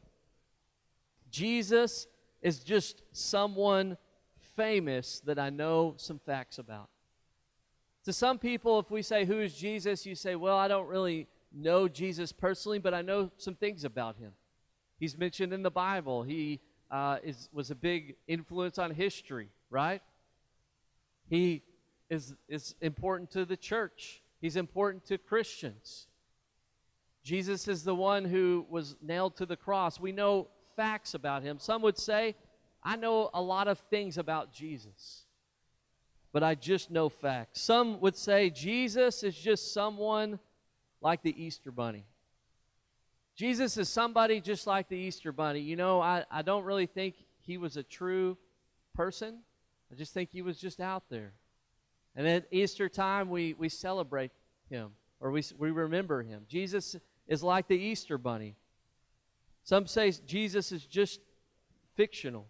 Jesus 1.35 2.07
is 2.43 2.61
just 2.61 3.03
someone 3.11 3.97
famous 4.55 5.21
that 5.27 5.37
I 5.37 5.51
know 5.51 5.95
some 5.97 6.21
facts 6.21 6.59
about. 6.59 6.89
To 8.05 8.13
some 8.13 8.39
people, 8.39 8.79
if 8.79 8.93
we 8.93 9.03
say, 9.03 9.25
Who 9.25 9.41
is 9.41 9.53
Jesus? 9.53 10.07
you 10.07 10.15
say, 10.15 10.37
Well, 10.37 10.57
I 10.57 10.69
don't 10.69 10.87
really 10.87 11.27
know 11.53 11.89
Jesus 11.89 12.31
personally, 12.31 12.79
but 12.79 12.95
I 12.95 13.03
know 13.03 13.33
some 13.37 13.57
things 13.57 13.83
about 13.83 14.17
him. 14.17 14.31
He's 14.97 15.19
mentioned 15.19 15.53
in 15.53 15.65
the 15.65 15.73
Bible. 15.73 16.23
He 16.23 16.61
uh, 16.89 17.19
is, 17.25 17.49
was 17.53 17.73
a 17.73 17.75
big 17.75 18.15
influence 18.29 18.79
on 18.79 18.93
history, 18.93 19.49
right? 19.71 20.03
He 21.27 21.63
is, 22.11 22.37
is 22.49 22.77
important 22.81 23.33
to 23.33 23.45
the 23.45 23.57
church, 23.57 24.23
he's 24.41 24.55
important 24.55 25.05
to 25.07 25.19
Christians. 25.19 26.07
Jesus 27.25 27.67
is 27.67 27.83
the 27.83 27.95
one 27.95 28.27
who 28.27 28.67
was 28.69 28.97
nailed 29.03 29.35
to 29.39 29.47
the 29.47 29.57
cross. 29.57 29.99
We 29.99 30.13
know 30.13 30.49
facts 30.77 31.15
about 31.15 31.43
him. 31.43 31.59
Some 31.59 31.83
would 31.83 31.99
say, 31.99 32.35
I 32.83 32.97
know 32.97 33.31
a 33.33 33.41
lot 33.41 33.69
of 33.69 33.79
things 33.79 34.19
about 34.19 34.53
Jesus, 34.53 35.25
but 36.33 36.43
I 36.43 36.55
just 36.55 36.91
know 36.91 37.09
facts. 37.09 37.61
Some 37.61 38.01
would 38.01 38.17
say, 38.17 38.51
Jesus 38.51 39.23
is 39.23 39.37
just 39.37 39.73
someone 39.73 40.39
like 41.01 41.23
the 41.23 41.43
Easter 41.43 41.71
Bunny. 41.71 42.07
Jesus 43.37 43.77
is 43.77 43.89
somebody 43.89 44.41
just 44.41 44.67
like 44.67 44.89
the 44.89 44.97
Easter 44.97 45.33
Bunny. 45.33 45.61
You 45.61 45.77
know, 45.77 46.01
I, 46.01 46.25
I 46.31 46.43
don't 46.43 46.65
really 46.65 46.87
think 46.87 47.15
he 47.41 47.57
was 47.57 47.77
a 47.77 47.83
true 47.83 48.37
person. 48.95 49.39
I 49.91 49.97
just 49.97 50.15
think 50.15 50.31
he 50.31 50.43
was 50.43 50.59
just 50.59 50.81
out 50.81 51.05
there. 51.11 51.33
And 52.15 52.29
at 52.29 52.47
Easter 52.51 52.89
time, 52.89 53.29
we, 53.29 53.55
we 53.55 53.69
celebrate 53.69 54.31
him 54.71 54.93
or 55.21 55.31
we, 55.31 55.43
we 55.59 55.71
remember 55.71 56.23
him. 56.23 56.45
Jesus 56.49 56.97
is 57.27 57.43
like 57.43 57.67
the 57.67 57.79
Easter 57.79 58.19
Bunny. 58.19 58.55
Some 59.65 59.87
say 59.87 60.13
Jesus 60.27 60.71
is 60.73 60.85
just 60.85 61.21
fictional. 61.97 62.47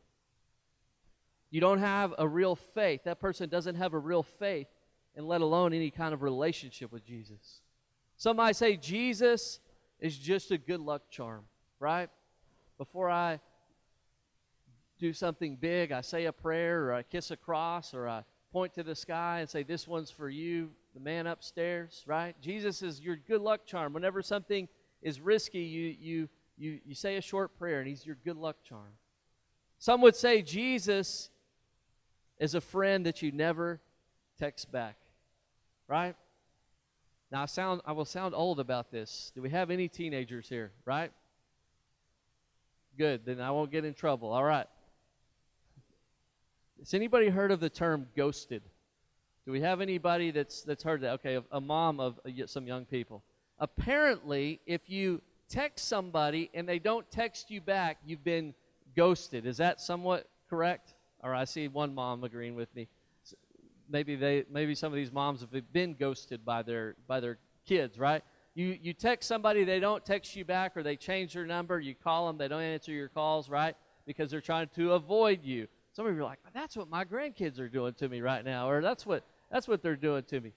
You 1.51 1.61
don't 1.61 1.79
have 1.79 2.13
a 2.19 2.27
real 2.27 2.57
faith. 2.57 3.05
That 3.05 3.21
person 3.21 3.49
doesn't 3.49 3.77
have 3.77 3.95
a 3.95 3.99
real 3.99 4.25
faith, 4.25 4.67
and 5.15 5.27
let 5.27 5.41
alone 5.41 5.73
any 5.73 5.93
kind 5.93 6.13
of 6.13 6.23
relationship 6.23 6.91
with 6.91 7.05
Jesus. 7.05 7.61
Some 8.17 8.37
might 8.37 8.57
say 8.57 8.77
Jesus 8.77 9.61
is 10.01 10.19
just 10.19 10.51
a 10.51 10.59
good 10.59 10.81
luck 10.81 11.03
charm, 11.09 11.45
right? 11.79 12.11
Before 12.79 13.09
I 13.09 13.39
do 14.99 15.13
something 15.13 15.55
big, 15.55 15.93
I 15.93 16.01
say 16.01 16.25
a 16.25 16.33
prayer 16.33 16.87
or 16.87 16.95
I 16.95 17.05
kiss 17.05 17.31
a 17.31 17.37
cross 17.37 17.95
or 17.95 18.09
I 18.09 18.25
point 18.53 18.75
to 18.75 18.83
the 18.83 18.97
sky 18.97 19.39
and 19.41 19.49
say, 19.49 19.63
This 19.63 19.87
one's 19.87 20.11
for 20.11 20.29
you, 20.29 20.71
the 20.95 21.01
man 21.01 21.29
upstairs, 21.29 22.03
right? 22.07 22.35
Jesus 22.41 22.83
is 22.83 23.01
your 23.01 23.17
good 23.17 23.41
luck 23.41 23.67
charm. 23.67 23.93
Whenever 23.93 24.23
something 24.23 24.69
is 25.03 25.21
risky, 25.21 25.61
you, 25.61 25.95
you, 26.01 26.29
you, 26.57 26.81
you 26.85 26.95
say 26.95 27.17
a 27.17 27.21
short 27.21 27.59
prayer 27.59 27.81
and 27.81 27.89
he's 27.89 28.07
your 28.07 28.17
good 28.25 28.37
luck 28.37 28.57
charm. 28.69 28.93
Some 29.79 30.01
would 30.03 30.17
say 30.17 30.43
Jesus 30.43 31.31
is 32.39 32.55
a 32.55 32.61
friend 32.61 33.07
that 33.07 33.23
you 33.23 33.33
never 33.33 33.81
text 34.39 34.71
back, 34.71 34.97
right? 35.89 36.15
Now 37.31 37.43
I 37.43 37.47
sound 37.47 37.81
I 37.85 37.93
will 37.93 38.05
sound 38.05 38.35
old 38.35 38.61
about 38.61 38.91
this. 38.91 39.33
Do 39.35 39.43
we 39.43 39.51
have 39.51 39.71
any 39.71 39.89
teenagers 39.89 40.49
here, 40.49 40.73
right? 40.85 41.13
Good, 42.97 43.27
then 43.27 43.41
I 43.41 43.51
won't 43.51 43.73
get 43.73 43.85
in 43.85 43.95
trouble. 43.95 44.33
All 44.33 44.45
right. 44.45 44.67
Has 46.79 46.95
anybody 46.95 47.29
heard 47.29 47.51
of 47.51 47.61
the 47.61 47.71
term 47.71 48.07
ghosted? 48.17 48.63
Do 49.47 49.53
we 49.53 49.61
have 49.61 49.81
anybody 49.81 50.31
that's 50.31 50.63
that's 50.63 50.83
heard 50.83 51.01
that? 51.03 51.15
Okay, 51.15 51.41
a, 51.51 51.61
mom 51.61 52.01
of 52.01 52.21
uh, 52.27 52.47
some 52.47 52.67
young 52.67 52.85
people. 52.85 53.23
Apparently, 53.59 54.61
if 54.67 54.89
you 54.89 55.21
text 55.49 55.89
somebody 55.89 56.51
and 56.55 56.69
they 56.69 56.79
don't 56.79 57.11
text 57.11 57.51
you 57.51 57.61
back, 57.61 57.99
you've 58.05 58.25
been 58.25 58.55
ghosted. 58.97 59.47
Is 59.47 59.57
that 59.59 59.81
somewhat 59.81 60.29
correct? 60.49 60.95
Or 61.23 61.35
I 61.35 61.45
see 61.45 61.69
one 61.69 61.95
mom 61.95 62.25
agreeing 62.25 62.55
with 62.55 62.75
me. 62.75 62.89
Maybe 63.89 64.17
they 64.17 64.45
maybe 64.51 64.75
some 64.75 64.93
of 64.93 64.97
these 64.97 65.13
moms 65.13 65.41
have 65.41 65.73
been 65.73 65.95
ghosted 65.95 66.45
by 66.45 66.63
their 66.63 66.97
by 67.07 67.21
their 67.21 67.39
kids, 67.67 67.99
right? 67.99 68.23
You 68.55 68.79
you 68.81 68.93
text 68.95 69.29
somebody, 69.29 69.65
they 69.65 69.81
don't 69.81 70.05
text 70.05 70.37
you 70.37 70.45
back, 70.45 70.77
or 70.77 70.83
they 70.83 70.97
change 70.97 71.35
their 71.35 71.47
number. 71.47 71.79
You 71.81 71.95
call 71.95 72.27
them, 72.27 72.39
they 72.39 72.49
don't 72.49 72.63
answer 72.63 72.93
your 72.93 73.09
calls, 73.09 73.49
right? 73.49 73.77
Because 74.07 74.31
they're 74.31 74.41
trying 74.41 74.69
to 74.77 74.93
avoid 74.93 75.45
you. 75.45 75.67
Some 75.93 76.07
of 76.07 76.15
you 76.15 76.21
are 76.21 76.25
like, 76.25 76.41
that's 76.53 76.77
what 76.77 76.89
my 76.89 77.05
grandkids 77.05 77.61
are 77.61 77.69
doing 77.69 77.95
to 77.95 78.09
me 78.09 78.21
right 78.21 78.45
now, 78.45 78.69
or 78.71 78.81
that's 78.81 79.05
what 79.05 79.25
that's 79.51 79.69
what 79.69 79.83
they're 79.83 79.97
doing 79.97 80.25
to 80.25 80.41
me. 80.41 80.53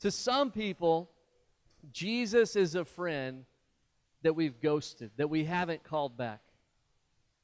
To 0.00 0.10
some 0.10 0.50
people, 0.50 1.10
Jesus 1.92 2.56
is 2.56 2.74
a 2.74 2.84
friend 2.84 3.44
that 4.22 4.34
we've 4.34 4.60
ghosted, 4.60 5.10
that 5.16 5.30
we 5.30 5.44
haven't 5.44 5.82
called 5.82 6.16
back. 6.16 6.40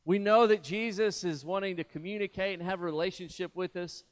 We 0.05 0.19
know 0.19 0.47
that 0.47 0.62
Jesus 0.62 1.25
is 1.25 1.45
wanting 1.45 1.76
to 1.76 1.85
communicate 1.85 2.59
and 2.59 2.69
have 2.69 2.81
a 2.81 2.85
relationship 2.85 3.57
with 3.57 3.76
us, 3.76 4.05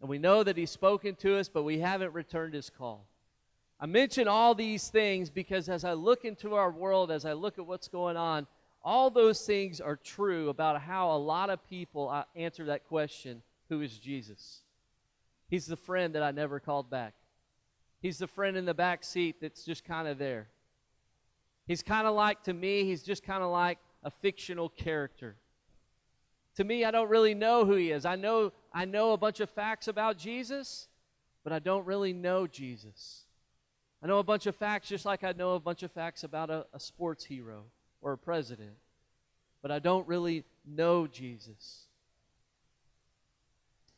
and 0.00 0.08
we 0.08 0.18
know 0.18 0.42
that 0.42 0.56
He's 0.56 0.70
spoken 0.70 1.14
to 1.16 1.38
us, 1.38 1.48
but 1.48 1.64
we 1.64 1.78
haven't 1.80 2.14
returned 2.14 2.54
His 2.54 2.70
call. 2.70 3.06
I 3.78 3.86
mention 3.86 4.28
all 4.28 4.54
these 4.54 4.88
things 4.88 5.28
because 5.28 5.68
as 5.68 5.84
I 5.84 5.92
look 5.92 6.24
into 6.24 6.54
our 6.54 6.70
world, 6.70 7.10
as 7.10 7.24
I 7.24 7.32
look 7.32 7.58
at 7.58 7.66
what's 7.66 7.88
going 7.88 8.16
on, 8.16 8.46
all 8.82 9.10
those 9.10 9.44
things 9.44 9.80
are 9.80 9.96
true 9.96 10.48
about 10.48 10.80
how 10.80 11.10
a 11.10 11.18
lot 11.18 11.50
of 11.50 11.66
people 11.68 12.08
uh, 12.08 12.24
answer 12.36 12.66
that 12.66 12.86
question 12.86 13.42
who 13.68 13.80
is 13.80 13.98
Jesus? 13.98 14.60
He's 15.48 15.66
the 15.66 15.76
friend 15.76 16.14
that 16.14 16.22
I 16.22 16.30
never 16.30 16.60
called 16.60 16.90
back. 16.90 17.14
He's 18.04 18.18
the 18.18 18.26
friend 18.26 18.54
in 18.54 18.66
the 18.66 18.74
back 18.74 19.02
seat 19.02 19.36
that's 19.40 19.64
just 19.64 19.82
kind 19.82 20.06
of 20.06 20.18
there. 20.18 20.48
He's 21.66 21.82
kind 21.82 22.06
of 22.06 22.14
like, 22.14 22.42
to 22.42 22.52
me, 22.52 22.84
he's 22.84 23.02
just 23.02 23.22
kind 23.22 23.42
of 23.42 23.50
like 23.50 23.78
a 24.02 24.10
fictional 24.10 24.68
character. 24.68 25.36
To 26.56 26.64
me, 26.64 26.84
I 26.84 26.90
don't 26.90 27.08
really 27.08 27.32
know 27.32 27.64
who 27.64 27.76
he 27.76 27.92
is. 27.92 28.04
I 28.04 28.16
know, 28.16 28.52
I 28.74 28.84
know 28.84 29.14
a 29.14 29.16
bunch 29.16 29.40
of 29.40 29.48
facts 29.48 29.88
about 29.88 30.18
Jesus, 30.18 30.88
but 31.44 31.54
I 31.54 31.60
don't 31.60 31.86
really 31.86 32.12
know 32.12 32.46
Jesus. 32.46 33.22
I 34.02 34.06
know 34.06 34.18
a 34.18 34.22
bunch 34.22 34.44
of 34.44 34.54
facts 34.54 34.86
just 34.86 35.06
like 35.06 35.24
I 35.24 35.32
know 35.32 35.54
a 35.54 35.58
bunch 35.58 35.82
of 35.82 35.90
facts 35.90 36.24
about 36.24 36.50
a, 36.50 36.66
a 36.74 36.80
sports 36.80 37.24
hero 37.24 37.62
or 38.02 38.12
a 38.12 38.18
president, 38.18 38.76
but 39.62 39.70
I 39.70 39.78
don't 39.78 40.06
really 40.06 40.44
know 40.66 41.06
Jesus. 41.06 41.83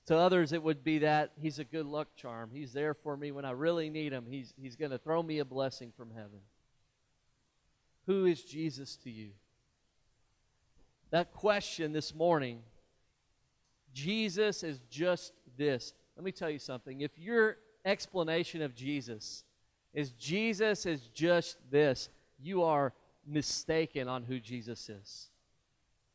To 0.07 0.17
others, 0.17 0.53
it 0.53 0.63
would 0.63 0.85
be 0.85 0.99
that 0.99 1.33
he's 1.41 1.59
a 1.59 1.65
good 1.65 1.87
luck 1.87 2.09
charm. 2.17 2.51
He's 2.53 2.73
there 2.73 2.95
for 2.95 3.17
me 3.17 3.33
when 3.33 3.45
I 3.45 3.51
really 3.51 3.91
need 3.91 4.13
him. 4.13 4.25
He's, 4.29 4.55
he's 4.61 4.77
going 4.77 4.93
to 4.93 4.99
throw 4.99 5.23
me 5.23 5.41
a 5.41 5.45
blessing 5.45 5.93
from 5.97 6.11
heaven. 6.15 6.41
Who 8.07 8.25
is 8.25 8.43
Jesus 8.43 8.97
to 8.99 9.11
you? 9.11 9.31
That 11.11 11.33
question 11.33 11.93
this 11.93 12.15
morning, 12.15 12.61
Jesus 13.93 14.63
is 14.63 14.81
just 14.91 15.33
this. 15.57 15.93
Let 16.17 16.25
me 16.25 16.33
tell 16.33 16.51
you 16.51 16.61
something. 16.61 17.01
If 17.01 17.19
your 17.19 17.57
explanation 17.85 18.63
of 18.63 18.75
Jesus 18.75 19.45
is 19.93 20.11
Jesus 20.13 20.87
is 20.87 21.09
just 21.15 21.57
this, 21.71 22.11
you 22.39 22.63
are 22.63 22.93
mistaken 23.27 24.09
on 24.09 24.23
who 24.23 24.39
Jesus 24.39 24.89
is. 24.89 25.31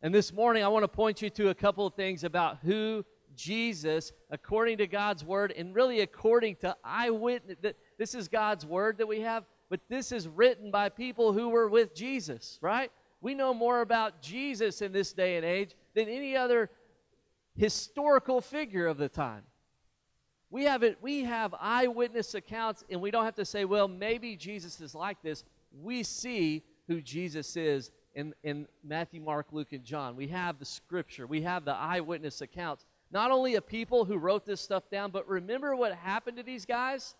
And 0.01 0.15
this 0.15 0.32
morning, 0.32 0.63
I 0.63 0.67
want 0.69 0.84
to 0.84 0.88
point 0.88 1.21
you 1.21 1.30
to 1.32 1.49
a 1.49 1.56
couple 1.56 1.86
of 1.86 1.93
things 1.95 2.23
about 2.23 2.60
who 2.63 3.04
Jesus, 3.35 4.11
according 4.29 4.77
to 4.79 4.87
God's 4.87 5.23
word, 5.23 5.53
and 5.55 5.75
really 5.75 6.01
according 6.01 6.57
to 6.57 6.75
eyewitness. 6.83 7.57
That 7.61 7.75
this 7.97 8.15
is 8.15 8.27
God's 8.27 8.65
word 8.65 8.97
that 8.97 9.07
we 9.07 9.21
have, 9.21 9.45
but 9.69 9.81
this 9.89 10.11
is 10.11 10.27
written 10.27 10.71
by 10.71 10.89
people 10.89 11.33
who 11.33 11.49
were 11.49 11.69
with 11.69 11.95
Jesus, 11.95 12.59
right? 12.61 12.91
We 13.21 13.35
know 13.35 13.53
more 13.53 13.81
about 13.81 14.21
Jesus 14.21 14.81
in 14.81 14.91
this 14.91 15.13
day 15.13 15.37
and 15.37 15.45
age 15.45 15.75
than 15.93 16.09
any 16.09 16.35
other 16.35 16.69
historical 17.55 18.41
figure 18.41 18.87
of 18.87 18.97
the 18.97 19.09
time. 19.09 19.43
We 20.49 20.65
have 20.65 20.83
it, 20.83 20.97
we 21.01 21.23
have 21.23 21.55
eyewitness 21.59 22.33
accounts, 22.33 22.83
and 22.89 22.99
we 22.99 23.11
don't 23.11 23.23
have 23.23 23.35
to 23.35 23.45
say, 23.45 23.63
well, 23.63 23.87
maybe 23.87 24.35
Jesus 24.35 24.81
is 24.81 24.93
like 24.93 25.21
this. 25.21 25.45
We 25.81 26.03
see 26.03 26.63
who 26.87 26.99
Jesus 26.99 27.55
is 27.55 27.91
in, 28.15 28.33
in 28.43 28.67
Matthew, 28.83 29.21
Mark, 29.21 29.47
Luke, 29.51 29.71
and 29.71 29.83
John. 29.83 30.17
We 30.17 30.27
have 30.27 30.59
the 30.59 30.65
scripture, 30.65 31.25
we 31.25 31.41
have 31.43 31.63
the 31.63 31.73
eyewitness 31.73 32.41
accounts. 32.41 32.85
Not 33.12 33.32
only 33.32 33.56
a 33.56 33.62
people 33.62 34.06
who 34.06 34.17
wrote 34.17 34.45
this 34.45 34.62
stuff 34.62 34.89
down, 34.89 35.12
but 35.12 35.28
remember 35.28 35.76
what 35.76 35.93
happened 35.93 36.38
to 36.38 36.43
these 36.43 36.65
guys, 36.65 37.15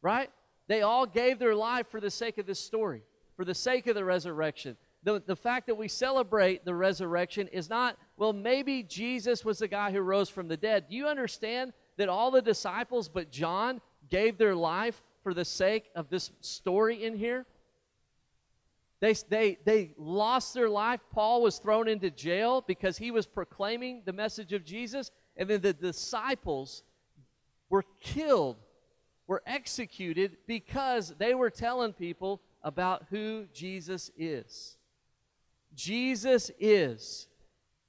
right? 0.00 0.30
They 0.68 0.82
all 0.82 1.06
gave 1.06 1.38
their 1.38 1.54
life 1.54 1.88
for 1.88 2.00
the 2.00 2.10
sake 2.10 2.38
of 2.38 2.46
this 2.46 2.58
story, 2.58 3.02
for 3.36 3.44
the 3.44 3.54
sake 3.54 3.86
of 3.86 3.94
the 3.94 4.04
resurrection. 4.04 4.76
The, 5.02 5.22
the 5.24 5.36
fact 5.36 5.66
that 5.66 5.74
we 5.74 5.88
celebrate 5.88 6.64
the 6.64 6.74
resurrection 6.74 7.48
is 7.48 7.68
not, 7.68 7.98
well, 8.16 8.32
maybe 8.32 8.82
Jesus 8.82 9.44
was 9.44 9.58
the 9.58 9.68
guy 9.68 9.92
who 9.92 10.00
rose 10.00 10.30
from 10.30 10.48
the 10.48 10.56
dead. 10.56 10.86
Do 10.88 10.96
you 10.96 11.06
understand 11.06 11.74
that 11.98 12.08
all 12.08 12.30
the 12.30 12.40
disciples 12.40 13.08
but 13.08 13.30
John 13.30 13.82
gave 14.08 14.38
their 14.38 14.54
life 14.54 15.02
for 15.22 15.34
the 15.34 15.44
sake 15.44 15.90
of 15.94 16.08
this 16.08 16.30
story 16.40 17.04
in 17.04 17.16
here? 17.16 17.44
They, 19.00 19.12
they, 19.28 19.58
they 19.66 19.90
lost 19.98 20.54
their 20.54 20.70
life. 20.70 21.00
Paul 21.12 21.42
was 21.42 21.58
thrown 21.58 21.88
into 21.88 22.10
jail 22.10 22.64
because 22.66 22.96
he 22.96 23.10
was 23.10 23.26
proclaiming 23.26 24.02
the 24.06 24.14
message 24.14 24.54
of 24.54 24.64
Jesus. 24.64 25.10
And 25.36 25.48
then 25.48 25.60
the 25.60 25.72
disciples 25.72 26.82
were 27.68 27.84
killed, 28.00 28.56
were 29.26 29.42
executed 29.46 30.36
because 30.46 31.14
they 31.18 31.34
were 31.34 31.50
telling 31.50 31.92
people 31.92 32.40
about 32.62 33.06
who 33.10 33.46
Jesus 33.52 34.10
is. 34.16 34.76
Jesus 35.74 36.50
is. 36.58 37.26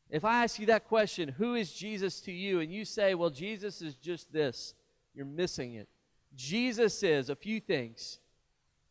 If 0.09 0.25
I 0.25 0.43
ask 0.43 0.59
you 0.59 0.67
that 0.67 0.87
question, 0.87 1.29
who 1.29 1.55
is 1.55 1.71
Jesus 1.71 2.21
to 2.21 2.31
you? 2.31 2.59
And 2.59 2.71
you 2.71 2.85
say, 2.85 3.15
well, 3.15 3.29
Jesus 3.29 3.81
is 3.81 3.95
just 3.95 4.31
this, 4.31 4.73
you're 5.13 5.25
missing 5.25 5.75
it. 5.75 5.87
Jesus 6.35 7.01
is 7.03 7.29
a 7.29 7.35
few 7.35 7.59
things. 7.59 8.19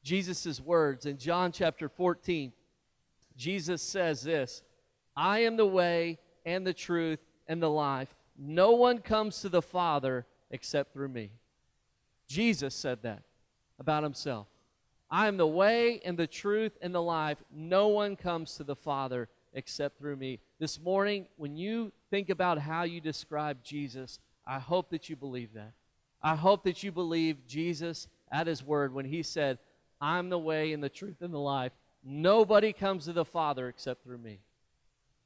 Jesus' 0.03 0.61
words 0.61 1.07
in 1.07 1.19
John 1.19 1.53
chapter 1.53 1.89
14, 1.89 2.53
Jesus 3.37 3.83
says 3.83 4.23
this 4.23 4.63
I 5.17 5.41
am 5.41 5.57
the 5.57 5.67
way 5.67 6.19
and 6.45 6.67
the 6.67 6.75
truth 6.75 7.21
and 7.49 7.63
the 7.63 7.71
life. 7.71 8.15
No 8.39 8.73
one 8.73 8.99
comes 8.99 9.41
to 9.41 9.49
the 9.49 9.63
Father 9.63 10.27
except 10.51 10.93
through 10.93 11.09
me. 11.09 11.31
Jesus 12.27 12.75
said 12.75 13.03
that 13.03 13.23
about 13.79 14.03
himself. 14.03 14.47
I 15.11 15.29
am 15.29 15.37
the 15.37 15.47
way 15.47 16.01
and 16.05 16.19
the 16.19 16.27
truth 16.27 16.77
and 16.81 16.95
the 16.95 17.03
life. 17.03 17.39
No 17.53 17.89
one 17.89 18.17
comes 18.17 18.57
to 18.57 18.65
the 18.65 18.77
Father 18.77 19.29
except 19.53 19.99
through 19.99 20.17
me. 20.17 20.41
This 20.59 20.81
morning, 20.81 21.27
when 21.37 21.57
you 21.57 21.93
think 22.11 22.31
about 22.31 22.59
how 22.59 22.83
you 22.83 23.01
describe 23.01 23.63
Jesus, 23.63 24.19
I 24.47 24.59
hope 24.59 24.91
that 24.91 25.09
you 25.09 25.17
believe 25.17 25.53
that. 25.55 25.73
I 26.23 26.35
hope 26.35 26.65
that 26.65 26.83
you 26.83 26.91
believe 26.91 27.47
Jesus 27.47 28.09
at 28.33 28.47
his 28.47 28.65
word 28.65 28.93
when 28.93 29.05
he 29.05 29.23
said, 29.23 29.59
I'm 30.01 30.31
the 30.31 30.39
way 30.39 30.73
and 30.73 30.83
the 30.83 30.89
truth 30.89 31.21
and 31.21 31.33
the 31.33 31.39
life. 31.39 31.73
Nobody 32.03 32.73
comes 32.73 33.05
to 33.05 33.13
the 33.13 33.25
Father 33.25 33.69
except 33.69 34.03
through 34.03 34.19
me. 34.19 34.41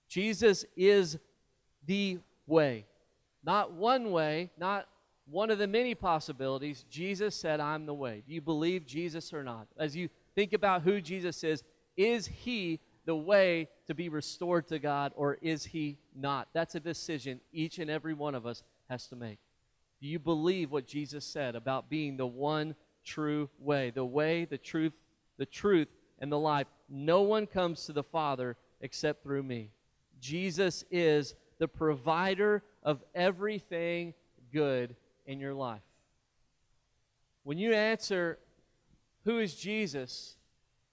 Jesus 0.09 0.65
is 0.77 1.19
the 1.87 2.19
way. 2.47 2.85
Not 3.45 3.73
one 3.73 4.11
way, 4.11 4.51
not 4.59 4.89
one 5.31 5.51
of 5.51 5.59
the 5.59 5.67
many 5.67 5.95
possibilities. 5.95 6.85
Jesus 6.91 7.35
said, 7.35 7.61
I'm 7.61 7.87
the 7.87 7.95
way. 7.95 8.23
Do 8.27 8.33
you 8.33 8.41
believe 8.41 8.87
Jesus 8.87 9.33
or 9.33 9.43
not? 9.43 9.67
As 9.79 9.97
you 9.97 10.09
think 10.35 10.53
about 10.53 10.83
who 10.83 11.01
Jesus 11.01 11.45
is, 11.45 11.63
is 11.97 12.27
he 12.27 12.81
the 13.05 13.17
way 13.17 13.69
to 13.87 13.95
be 13.95 14.09
restored 14.09 14.69
to 14.69 14.79
God 14.79 15.13
or 15.17 15.39
is 15.43 15.65
he 15.65 15.99
not? 16.15 16.49
That's 16.53 16.75
a 16.75 16.81
decision 16.81 17.41
each 17.53 17.79
and 17.79 17.91
every 17.91 18.15
one 18.15 18.35
of 18.35 18.47
us 18.47 18.63
has 18.89 19.07
to 19.09 19.17
make. 19.17 19.39
Do 20.01 20.09
you 20.09 20.19
believe 20.19 20.71
what 20.71 20.87
Jesus 20.87 21.25
said 21.25 21.57
about 21.57 21.91
being 21.91 22.17
the 22.17 22.27
one 22.27 22.75
true 23.09 23.49
way. 23.59 23.91
The 23.91 24.05
way, 24.05 24.45
the 24.45 24.59
truth, 24.59 24.95
the 25.39 25.47
truth, 25.47 25.89
and 26.19 26.31
the 26.31 26.39
life. 26.39 26.67
No 26.89 27.23
one 27.23 27.47
comes 27.47 27.87
to 27.87 27.93
the 27.93 28.03
Father 28.03 28.57
except 28.81 29.23
through 29.23 29.43
me. 29.43 29.71
Jesus 30.21 30.85
is 30.91 31.35
the 31.59 31.69
provider 31.69 32.63
of 32.83 33.03
everything 33.15 34.15
good 34.53 34.95
in 35.27 35.41
your 35.41 35.55
life. 35.55 35.83
When 37.45 37.59
you 37.59 37.73
answer, 37.73 38.39
Who 39.25 39.39
is 39.39 39.55
Jesus? 39.55 40.37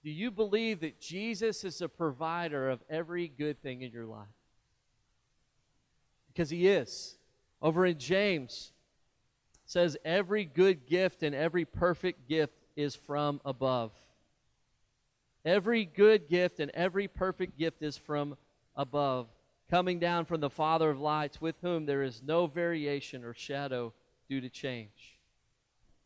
do 0.06 0.12
you 0.12 0.30
believe 0.30 0.82
that 0.82 1.00
Jesus 1.00 1.64
is 1.64 1.78
the 1.78 1.88
provider 1.88 2.70
of 2.70 2.80
every 2.88 3.26
good 3.26 3.60
thing 3.60 3.82
in 3.82 3.90
your 3.90 4.06
life? 4.06 4.28
Because 6.28 6.48
he 6.48 6.68
is. 6.68 7.16
Over 7.60 7.84
in 7.84 7.98
James, 7.98 8.70
says 9.64 9.96
every 10.04 10.44
good 10.44 10.86
gift 10.86 11.24
and 11.24 11.34
every 11.34 11.64
perfect 11.64 12.28
gift 12.28 12.54
is 12.76 12.94
from 12.94 13.40
above. 13.44 13.90
Every 15.44 15.84
good 15.84 16.28
gift 16.28 16.60
and 16.60 16.70
every 16.72 17.08
perfect 17.08 17.58
gift 17.58 17.82
is 17.82 17.96
from 17.96 18.36
above, 18.76 19.26
coming 19.70 19.98
down 19.98 20.24
from 20.24 20.40
the 20.40 20.50
Father 20.50 20.90
of 20.90 21.00
lights, 21.00 21.40
with 21.40 21.56
whom 21.60 21.86
there 21.86 22.02
is 22.02 22.22
no 22.24 22.46
variation 22.46 23.24
or 23.24 23.34
shadow 23.34 23.92
due 24.28 24.40
to 24.40 24.48
change. 24.48 25.18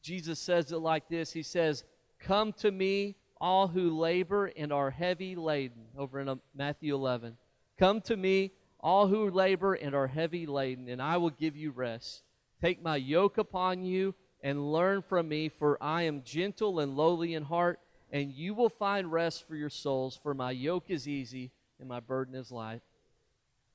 Jesus 0.03 0.39
says 0.39 0.73
it 0.73 0.79
like 0.79 1.09
this 1.09 1.33
He 1.33 1.43
says, 1.43 1.85
Come 2.19 2.53
to 2.55 2.71
me, 2.71 3.17
all 3.41 3.69
who 3.69 3.99
labor 3.99 4.47
and 4.47 4.73
are 4.73 4.91
heavy 4.91 5.35
laden, 5.35 5.87
over 5.97 6.21
in 6.21 6.29
uh, 6.29 6.37
Matthew 6.55 6.95
11. 6.95 7.37
Come 7.79 8.01
to 8.03 8.17
me, 8.17 8.53
all 8.79 9.07
who 9.07 9.31
labor 9.31 9.75
and 9.75 9.95
are 9.95 10.07
heavy 10.07 10.47
laden, 10.47 10.89
and 10.89 11.01
I 11.01 11.17
will 11.17 11.31
give 11.31 11.57
you 11.57 11.71
rest. 11.71 12.23
Take 12.61 12.83
my 12.83 12.97
yoke 12.97 13.39
upon 13.39 13.83
you 13.83 14.15
and 14.43 14.73
learn 14.73 15.03
from 15.03 15.29
me, 15.29 15.49
for 15.49 15.83
I 15.83 16.03
am 16.03 16.23
gentle 16.23 16.81
and 16.81 16.97
lowly 16.97 17.35
in 17.35 17.45
heart, 17.45 17.81
and 18.11 18.33
you 18.33 18.55
will 18.55 18.69
find 18.69 19.13
rest 19.13 19.47
for 19.47 19.55
your 19.55 19.71
souls, 19.71 20.19
for 20.23 20.35
my 20.35 20.51
yoke 20.51 20.87
is 20.89 21.07
easy 21.07 21.53
and 21.79 21.89
my 21.89 22.01
burden 22.01 22.35
is 22.35 22.51
light. 22.51 22.83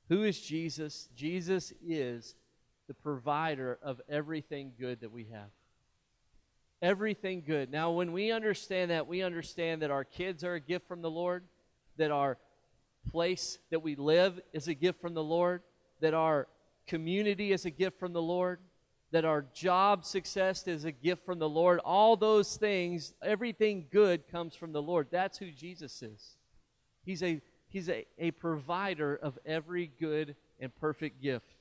Who 0.09 0.23
is 0.23 0.39
Jesus? 0.39 1.09
Jesus 1.15 1.73
is 1.85 2.35
the 2.87 2.93
provider 2.93 3.79
of 3.81 4.01
everything 4.07 4.73
good 4.79 5.01
that 5.01 5.11
we 5.11 5.25
have. 5.31 5.49
Everything 6.81 7.43
good. 7.45 7.71
Now, 7.71 7.91
when 7.91 8.11
we 8.11 8.31
understand 8.31 8.91
that, 8.91 9.07
we 9.07 9.23
understand 9.23 9.81
that 9.81 9.91
our 9.91 10.03
kids 10.03 10.43
are 10.43 10.55
a 10.55 10.59
gift 10.59 10.87
from 10.87 11.01
the 11.01 11.09
Lord, 11.09 11.43
that 11.97 12.11
our 12.11 12.37
place 13.11 13.57
that 13.71 13.81
we 13.81 13.95
live 13.95 14.39
is 14.53 14.67
a 14.67 14.73
gift 14.73 15.01
from 15.01 15.13
the 15.13 15.23
Lord, 15.23 15.61
that 16.01 16.13
our 16.13 16.47
community 16.87 17.51
is 17.51 17.65
a 17.65 17.71
gift 17.71 17.99
from 17.99 18.13
the 18.13 18.21
Lord, 18.21 18.59
that 19.11 19.25
our 19.25 19.45
job 19.53 20.05
success 20.05 20.67
is 20.67 20.85
a 20.85 20.91
gift 20.91 21.25
from 21.25 21.39
the 21.39 21.49
Lord. 21.49 21.79
All 21.79 22.15
those 22.15 22.57
things, 22.57 23.13
everything 23.23 23.87
good 23.91 24.27
comes 24.27 24.55
from 24.55 24.71
the 24.71 24.81
Lord. 24.81 25.07
That's 25.09 25.37
who 25.37 25.49
Jesus 25.51 26.03
is. 26.03 26.35
He's 27.05 27.23
a 27.23 27.41
He's 27.75 27.89
a, 27.89 28.05
a 28.17 28.31
provider 28.31 29.17
of 29.17 29.37
every 29.45 29.91
good 29.99 30.37
and 30.61 30.73
perfect 30.73 31.21
gift. 31.21 31.57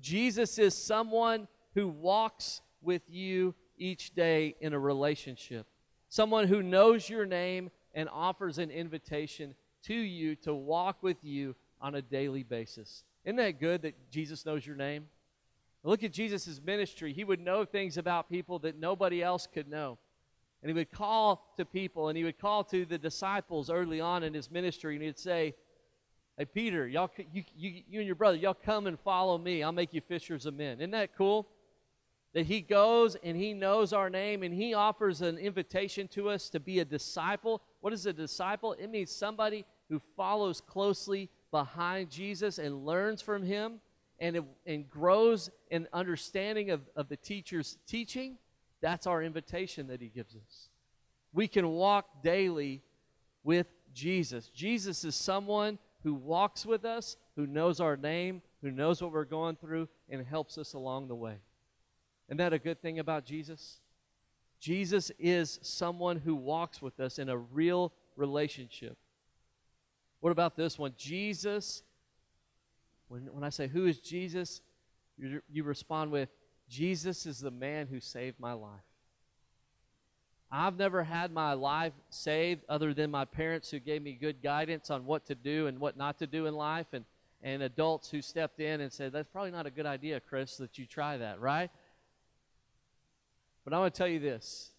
Jesus 0.00 0.58
is 0.58 0.74
someone 0.74 1.48
who 1.74 1.86
walks 1.86 2.62
with 2.80 3.02
you 3.10 3.54
each 3.76 4.14
day 4.14 4.54
in 4.62 4.72
a 4.72 4.78
relationship, 4.78 5.66
someone 6.08 6.48
who 6.48 6.62
knows 6.62 7.10
your 7.10 7.26
name 7.26 7.70
and 7.92 8.08
offers 8.08 8.56
an 8.56 8.70
invitation 8.70 9.54
to 9.82 9.92
you 9.92 10.34
to 10.36 10.54
walk 10.54 11.02
with 11.02 11.22
you 11.22 11.54
on 11.78 11.96
a 11.96 12.00
daily 12.00 12.42
basis. 12.42 13.04
Isn't 13.26 13.36
that 13.36 13.60
good 13.60 13.82
that 13.82 14.10
Jesus 14.10 14.46
knows 14.46 14.66
your 14.66 14.76
name? 14.76 15.08
Look 15.82 16.02
at 16.02 16.12
Jesus' 16.12 16.58
ministry. 16.64 17.12
He 17.12 17.22
would 17.22 17.40
know 17.40 17.66
things 17.66 17.98
about 17.98 18.30
people 18.30 18.58
that 18.60 18.78
nobody 18.78 19.22
else 19.22 19.46
could 19.46 19.68
know. 19.68 19.98
And 20.62 20.70
he 20.70 20.74
would 20.74 20.90
call 20.90 21.52
to 21.56 21.64
people 21.64 22.08
and 22.08 22.18
he 22.18 22.24
would 22.24 22.38
call 22.38 22.64
to 22.64 22.84
the 22.84 22.98
disciples 22.98 23.70
early 23.70 24.00
on 24.00 24.22
in 24.22 24.34
his 24.34 24.50
ministry 24.50 24.96
and 24.96 25.04
he'd 25.04 25.18
say, 25.18 25.54
Hey, 26.36 26.44
Peter, 26.44 26.86
y'all, 26.86 27.10
you, 27.32 27.42
you, 27.56 27.82
you 27.88 27.98
and 27.98 28.06
your 28.06 28.14
brother, 28.14 28.36
y'all 28.36 28.54
come 28.54 28.86
and 28.86 28.98
follow 29.00 29.38
me. 29.38 29.62
I'll 29.64 29.72
make 29.72 29.92
you 29.92 30.00
fishers 30.00 30.46
of 30.46 30.54
men. 30.54 30.78
Isn't 30.78 30.92
that 30.92 31.16
cool? 31.16 31.48
That 32.32 32.46
he 32.46 32.60
goes 32.60 33.16
and 33.24 33.36
he 33.36 33.54
knows 33.54 33.92
our 33.92 34.08
name 34.08 34.44
and 34.44 34.54
he 34.54 34.72
offers 34.72 35.20
an 35.20 35.36
invitation 35.38 36.06
to 36.08 36.28
us 36.28 36.48
to 36.50 36.60
be 36.60 36.78
a 36.78 36.84
disciple. 36.84 37.60
What 37.80 37.92
is 37.92 38.06
a 38.06 38.12
disciple? 38.12 38.74
It 38.74 38.88
means 38.88 39.10
somebody 39.10 39.64
who 39.88 40.00
follows 40.16 40.60
closely 40.60 41.28
behind 41.50 42.10
Jesus 42.10 42.58
and 42.58 42.86
learns 42.86 43.20
from 43.20 43.42
him 43.42 43.80
and, 44.20 44.44
and 44.66 44.88
grows 44.88 45.50
in 45.70 45.88
understanding 45.92 46.70
of, 46.70 46.82
of 46.94 47.08
the 47.08 47.16
teacher's 47.16 47.78
teaching. 47.86 48.36
That's 48.80 49.06
our 49.06 49.22
invitation 49.22 49.88
that 49.88 50.00
he 50.00 50.08
gives 50.08 50.34
us. 50.34 50.68
We 51.32 51.48
can 51.48 51.68
walk 51.68 52.22
daily 52.22 52.82
with 53.42 53.66
Jesus. 53.92 54.48
Jesus 54.48 55.04
is 55.04 55.14
someone 55.14 55.78
who 56.02 56.14
walks 56.14 56.64
with 56.64 56.84
us, 56.84 57.16
who 57.36 57.46
knows 57.46 57.80
our 57.80 57.96
name, 57.96 58.42
who 58.62 58.70
knows 58.70 59.02
what 59.02 59.12
we're 59.12 59.24
going 59.24 59.56
through, 59.56 59.88
and 60.08 60.24
helps 60.24 60.58
us 60.58 60.74
along 60.74 61.08
the 61.08 61.14
way. 61.14 61.36
Isn't 62.28 62.38
that 62.38 62.52
a 62.52 62.58
good 62.58 62.80
thing 62.80 62.98
about 62.98 63.24
Jesus? 63.24 63.80
Jesus 64.60 65.10
is 65.18 65.58
someone 65.62 66.18
who 66.18 66.34
walks 66.34 66.82
with 66.82 67.00
us 67.00 67.18
in 67.18 67.28
a 67.28 67.36
real 67.36 67.92
relationship. 68.16 68.96
What 70.20 70.30
about 70.30 70.56
this 70.56 70.78
one? 70.78 70.94
Jesus, 70.96 71.82
when, 73.08 73.22
when 73.32 73.44
I 73.44 73.50
say, 73.50 73.68
Who 73.68 73.86
is 73.86 73.98
Jesus? 74.00 74.60
You, 75.16 75.40
you 75.48 75.64
respond 75.64 76.10
with, 76.10 76.28
Jesus 76.68 77.26
is 77.26 77.40
the 77.40 77.50
man 77.50 77.86
who 77.86 78.00
saved 78.00 78.38
my 78.38 78.52
life. 78.52 78.80
I've 80.50 80.78
never 80.78 81.02
had 81.02 81.30
my 81.30 81.52
life 81.52 81.92
saved 82.08 82.62
other 82.68 82.94
than 82.94 83.10
my 83.10 83.24
parents 83.24 83.70
who 83.70 83.78
gave 83.78 84.02
me 84.02 84.12
good 84.12 84.42
guidance 84.42 84.90
on 84.90 85.04
what 85.04 85.26
to 85.26 85.34
do 85.34 85.66
and 85.66 85.78
what 85.78 85.96
not 85.96 86.18
to 86.20 86.26
do 86.26 86.46
in 86.46 86.54
life, 86.54 86.86
and, 86.92 87.04
and 87.42 87.62
adults 87.62 88.10
who 88.10 88.22
stepped 88.22 88.58
in 88.58 88.80
and 88.80 88.90
said, 88.90 89.12
That's 89.12 89.28
probably 89.28 89.50
not 89.50 89.66
a 89.66 89.70
good 89.70 89.84
idea, 89.84 90.20
Chris, 90.20 90.56
that 90.56 90.78
you 90.78 90.86
try 90.86 91.18
that, 91.18 91.40
right? 91.40 91.70
But 93.64 93.74
I 93.74 93.78
want 93.78 93.94
to 93.94 93.98
tell 93.98 94.08
you 94.08 94.20
this. 94.20 94.70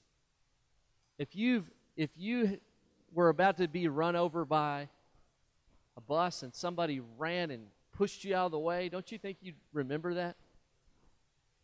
If 1.20 1.36
you've 1.36 1.70
if 1.96 2.12
you 2.18 2.60
were 3.14 3.30
about 3.30 3.58
to 3.58 3.68
be 3.68 3.88
run 3.88 4.16
over 4.16 4.46
by 4.46 4.88
a 5.98 6.02
bus 6.02 6.44
and 6.44 6.56
somebody 6.56 7.02
ran 7.18 7.52
and 7.52 7.68
pushed 7.92 8.24
you 8.24 8.34
out 8.34 8.46
of 8.46 8.52
the 8.52 8.60
way, 8.60 8.90
don't 8.90 9.12
you 9.12 9.18
think 9.18 9.38
you'd 9.42 9.56
remember 9.74 10.14
that? 10.14 10.38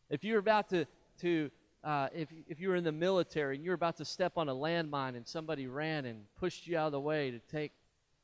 If 0.09 0.23
you're 0.23 0.39
about 0.39 0.69
to, 0.69 0.85
to 1.21 1.49
uh, 1.83 2.07
if, 2.13 2.29
if 2.47 2.59
you 2.59 2.69
were 2.69 2.75
in 2.75 2.83
the 2.83 2.91
military 2.91 3.55
and 3.55 3.63
you're 3.63 3.75
about 3.75 3.97
to 3.97 4.05
step 4.05 4.37
on 4.37 4.49
a 4.49 4.53
landmine 4.53 5.15
and 5.15 5.25
somebody 5.25 5.67
ran 5.67 6.05
and 6.05 6.23
pushed 6.39 6.67
you 6.67 6.77
out 6.77 6.87
of 6.87 6.91
the 6.91 6.99
way 6.99 7.31
to 7.31 7.39
take 7.39 7.71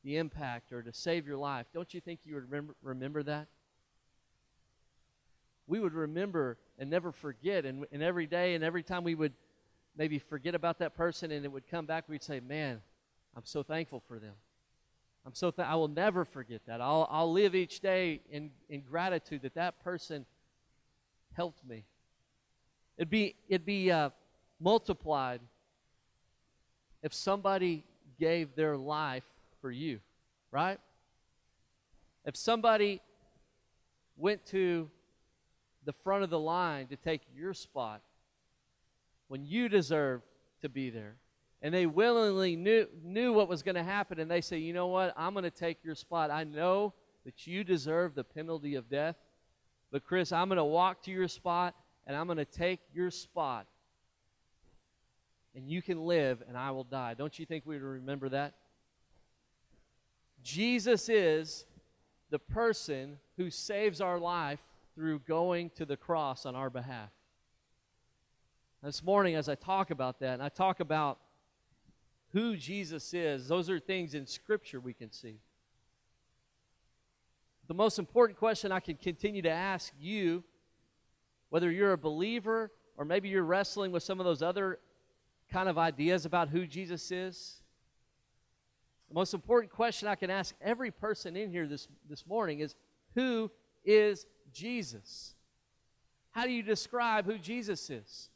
the 0.04 0.16
impact 0.16 0.72
or 0.72 0.82
to 0.82 0.92
save 0.92 1.26
your 1.26 1.36
life, 1.36 1.66
don't 1.72 1.92
you 1.94 2.00
think 2.00 2.20
you 2.24 2.34
would 2.34 2.50
remember, 2.50 2.74
remember 2.82 3.22
that? 3.22 3.46
We 5.66 5.80
would 5.80 5.94
remember 5.94 6.58
and 6.78 6.90
never 6.90 7.12
forget. 7.12 7.64
And, 7.64 7.86
and 7.92 8.02
every 8.02 8.26
day 8.26 8.54
and 8.54 8.64
every 8.64 8.82
time 8.82 9.04
we 9.04 9.14
would 9.14 9.32
maybe 9.96 10.18
forget 10.18 10.54
about 10.54 10.78
that 10.78 10.94
person 10.94 11.30
and 11.30 11.44
it 11.44 11.52
would 11.52 11.68
come 11.68 11.86
back, 11.86 12.08
we'd 12.08 12.22
say, 12.22 12.40
Man, 12.40 12.80
I'm 13.36 13.44
so 13.44 13.62
thankful 13.62 14.02
for 14.06 14.18
them. 14.18 14.34
I'm 15.24 15.34
so 15.34 15.50
th- 15.50 15.68
I 15.68 15.76
will 15.76 15.88
never 15.88 16.24
forget 16.24 16.62
that. 16.66 16.80
I'll, 16.80 17.06
I'll 17.10 17.30
live 17.30 17.54
each 17.54 17.80
day 17.80 18.20
in, 18.28 18.50
in 18.68 18.80
gratitude 18.80 19.42
that 19.42 19.54
that 19.54 19.82
person 19.84 20.26
helped 21.34 21.64
me. 21.66 21.84
It'd 22.96 23.10
be, 23.10 23.34
it'd 23.48 23.64
be 23.64 23.90
uh, 23.90 24.10
multiplied 24.60 25.40
if 27.02 27.12
somebody 27.12 27.84
gave 28.18 28.54
their 28.54 28.76
life 28.76 29.28
for 29.60 29.70
you, 29.70 30.00
right? 30.50 30.78
If 32.24 32.36
somebody 32.36 33.00
went 34.16 34.46
to 34.46 34.88
the 35.84 35.92
front 35.92 36.22
of 36.22 36.30
the 36.30 36.38
line 36.38 36.86
to 36.88 36.96
take 36.96 37.22
your 37.34 37.54
spot 37.54 38.02
when 39.28 39.44
you 39.44 39.68
deserve 39.68 40.22
to 40.60 40.68
be 40.68 40.90
there, 40.90 41.16
and 41.62 41.72
they 41.72 41.86
willingly 41.86 42.56
knew, 42.56 42.86
knew 43.02 43.32
what 43.32 43.48
was 43.48 43.62
going 43.62 43.76
to 43.76 43.82
happen, 43.82 44.20
and 44.20 44.30
they 44.30 44.40
say, 44.40 44.58
you 44.58 44.72
know 44.72 44.88
what, 44.88 45.14
I'm 45.16 45.32
going 45.32 45.44
to 45.44 45.50
take 45.50 45.78
your 45.84 45.94
spot. 45.94 46.30
I 46.30 46.44
know 46.44 46.92
that 47.24 47.46
you 47.46 47.64
deserve 47.64 48.14
the 48.14 48.24
penalty 48.24 48.74
of 48.74 48.88
death. 48.88 49.16
But, 49.92 50.04
Chris, 50.04 50.32
I'm 50.32 50.48
going 50.48 50.56
to 50.56 50.64
walk 50.64 51.02
to 51.02 51.10
your 51.12 51.28
spot 51.28 51.76
and 52.06 52.16
I'm 52.16 52.26
going 52.26 52.38
to 52.38 52.44
take 52.44 52.80
your 52.94 53.10
spot. 53.10 53.66
And 55.54 55.68
you 55.68 55.82
can 55.82 56.06
live 56.06 56.42
and 56.48 56.56
I 56.56 56.70
will 56.70 56.84
die. 56.84 57.14
Don't 57.14 57.38
you 57.38 57.44
think 57.44 57.64
we 57.66 57.76
would 57.76 57.84
remember 57.84 58.30
that? 58.30 58.54
Jesus 60.42 61.08
is 61.10 61.66
the 62.30 62.38
person 62.38 63.18
who 63.36 63.50
saves 63.50 64.00
our 64.00 64.18
life 64.18 64.60
through 64.94 65.20
going 65.20 65.70
to 65.76 65.84
the 65.84 65.96
cross 65.96 66.46
on 66.46 66.56
our 66.56 66.70
behalf. 66.70 67.10
This 68.82 69.04
morning, 69.04 69.36
as 69.36 69.48
I 69.48 69.54
talk 69.54 69.90
about 69.90 70.18
that, 70.20 70.34
and 70.34 70.42
I 70.42 70.48
talk 70.48 70.80
about 70.80 71.18
who 72.32 72.56
Jesus 72.56 73.14
is, 73.14 73.46
those 73.46 73.70
are 73.70 73.78
things 73.78 74.14
in 74.14 74.26
Scripture 74.26 74.80
we 74.80 74.94
can 74.94 75.12
see. 75.12 75.36
The 77.72 77.78
most 77.78 77.98
important 77.98 78.38
question 78.38 78.70
I 78.70 78.80
can 78.80 78.96
continue 78.96 79.40
to 79.40 79.50
ask 79.50 79.94
you, 79.98 80.44
whether 81.48 81.70
you're 81.70 81.94
a 81.94 81.96
believer 81.96 82.70
or 82.98 83.06
maybe 83.06 83.30
you're 83.30 83.44
wrestling 83.44 83.92
with 83.92 84.02
some 84.02 84.20
of 84.20 84.26
those 84.26 84.42
other 84.42 84.78
kind 85.50 85.70
of 85.70 85.78
ideas 85.78 86.26
about 86.26 86.50
who 86.50 86.66
Jesus 86.66 87.10
is, 87.10 87.62
the 89.08 89.14
most 89.14 89.32
important 89.32 89.72
question 89.72 90.06
I 90.06 90.16
can 90.16 90.28
ask 90.28 90.54
every 90.60 90.90
person 90.90 91.34
in 91.34 91.50
here 91.50 91.66
this, 91.66 91.88
this 92.10 92.26
morning 92.26 92.60
is 92.60 92.74
who 93.14 93.50
is 93.86 94.26
Jesus? 94.52 95.34
How 96.32 96.44
do 96.44 96.52
you 96.52 96.62
describe 96.62 97.24
who 97.24 97.38
Jesus 97.38 97.88
is? 97.88 98.28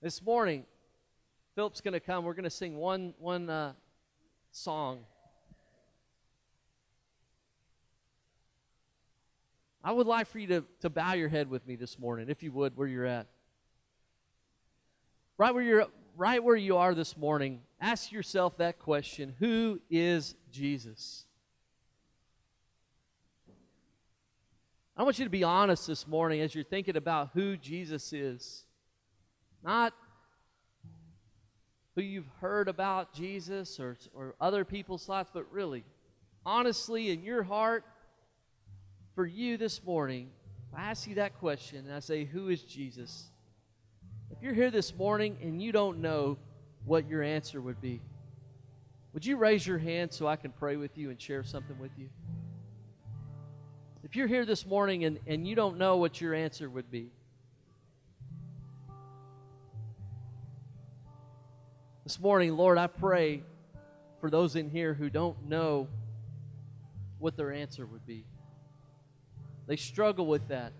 This 0.00 0.22
morning, 0.22 0.66
Philip's 1.56 1.80
going 1.80 1.94
to 1.94 2.00
come. 2.00 2.24
We're 2.24 2.34
going 2.34 2.44
to 2.44 2.48
sing 2.50 2.76
one, 2.76 3.12
one 3.18 3.50
uh, 3.50 3.72
song. 4.52 5.00
I 9.84 9.92
would 9.92 10.06
like 10.06 10.28
for 10.28 10.38
you 10.38 10.46
to, 10.48 10.64
to 10.80 10.90
bow 10.90 11.14
your 11.14 11.28
head 11.28 11.50
with 11.50 11.66
me 11.66 11.76
this 11.76 11.98
morning, 11.98 12.28
if 12.28 12.42
you 12.42 12.52
would, 12.52 12.76
where 12.76 12.86
you're 12.86 13.06
at. 13.06 13.26
Right 15.38 15.52
where 15.52 15.62
you're 15.62 15.86
right 16.16 16.44
where 16.44 16.56
you 16.56 16.76
are 16.76 16.94
this 16.94 17.16
morning, 17.16 17.62
ask 17.80 18.12
yourself 18.12 18.58
that 18.58 18.78
question 18.78 19.34
Who 19.38 19.80
is 19.90 20.34
Jesus? 20.50 21.24
I 24.96 25.04
want 25.04 25.18
you 25.18 25.24
to 25.24 25.30
be 25.30 25.42
honest 25.42 25.86
this 25.86 26.06
morning 26.06 26.42
as 26.42 26.54
you're 26.54 26.64
thinking 26.64 26.96
about 26.96 27.30
who 27.32 27.56
Jesus 27.56 28.12
is. 28.12 28.66
Not 29.64 29.94
who 31.94 32.02
you've 32.02 32.28
heard 32.40 32.68
about 32.68 33.12
Jesus 33.12 33.80
or, 33.80 33.96
or 34.14 34.34
other 34.40 34.64
people's 34.64 35.04
thoughts, 35.06 35.30
but 35.32 35.50
really, 35.50 35.84
honestly, 36.44 37.10
in 37.10 37.22
your 37.22 37.42
heart, 37.42 37.84
for 39.14 39.26
you 39.26 39.56
this 39.56 39.84
morning, 39.84 40.30
I 40.74 40.90
ask 40.90 41.06
you 41.06 41.16
that 41.16 41.38
question 41.38 41.84
and 41.86 41.94
I 41.94 42.00
say, 42.00 42.24
Who 42.24 42.48
is 42.48 42.62
Jesus? 42.62 43.30
If 44.30 44.42
you're 44.42 44.54
here 44.54 44.70
this 44.70 44.94
morning 44.96 45.36
and 45.42 45.60
you 45.60 45.72
don't 45.72 45.98
know 45.98 46.38
what 46.84 47.08
your 47.08 47.22
answer 47.22 47.60
would 47.60 47.80
be, 47.80 48.00
would 49.12 49.26
you 49.26 49.36
raise 49.36 49.66
your 49.66 49.78
hand 49.78 50.12
so 50.12 50.26
I 50.26 50.36
can 50.36 50.50
pray 50.50 50.76
with 50.76 50.96
you 50.96 51.10
and 51.10 51.20
share 51.20 51.44
something 51.44 51.78
with 51.78 51.90
you? 51.98 52.08
If 54.02 54.16
you're 54.16 54.26
here 54.26 54.46
this 54.46 54.64
morning 54.64 55.04
and, 55.04 55.18
and 55.26 55.46
you 55.46 55.54
don't 55.54 55.76
know 55.76 55.98
what 55.98 56.20
your 56.20 56.34
answer 56.34 56.68
would 56.70 56.90
be, 56.90 57.10
this 62.04 62.18
morning, 62.18 62.56
Lord, 62.56 62.78
I 62.78 62.86
pray 62.86 63.42
for 64.20 64.30
those 64.30 64.56
in 64.56 64.70
here 64.70 64.94
who 64.94 65.10
don't 65.10 65.48
know 65.48 65.88
what 67.18 67.36
their 67.36 67.52
answer 67.52 67.84
would 67.84 68.06
be. 68.06 68.24
They 69.66 69.76
struggle 69.76 70.26
with 70.26 70.48
that. 70.48 70.72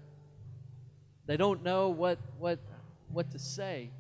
They 1.26 1.36
don't 1.36 1.62
know 1.62 1.88
what, 1.90 2.18
what 2.38 2.58
what 3.12 3.30
to 3.30 3.38
say. 3.38 3.90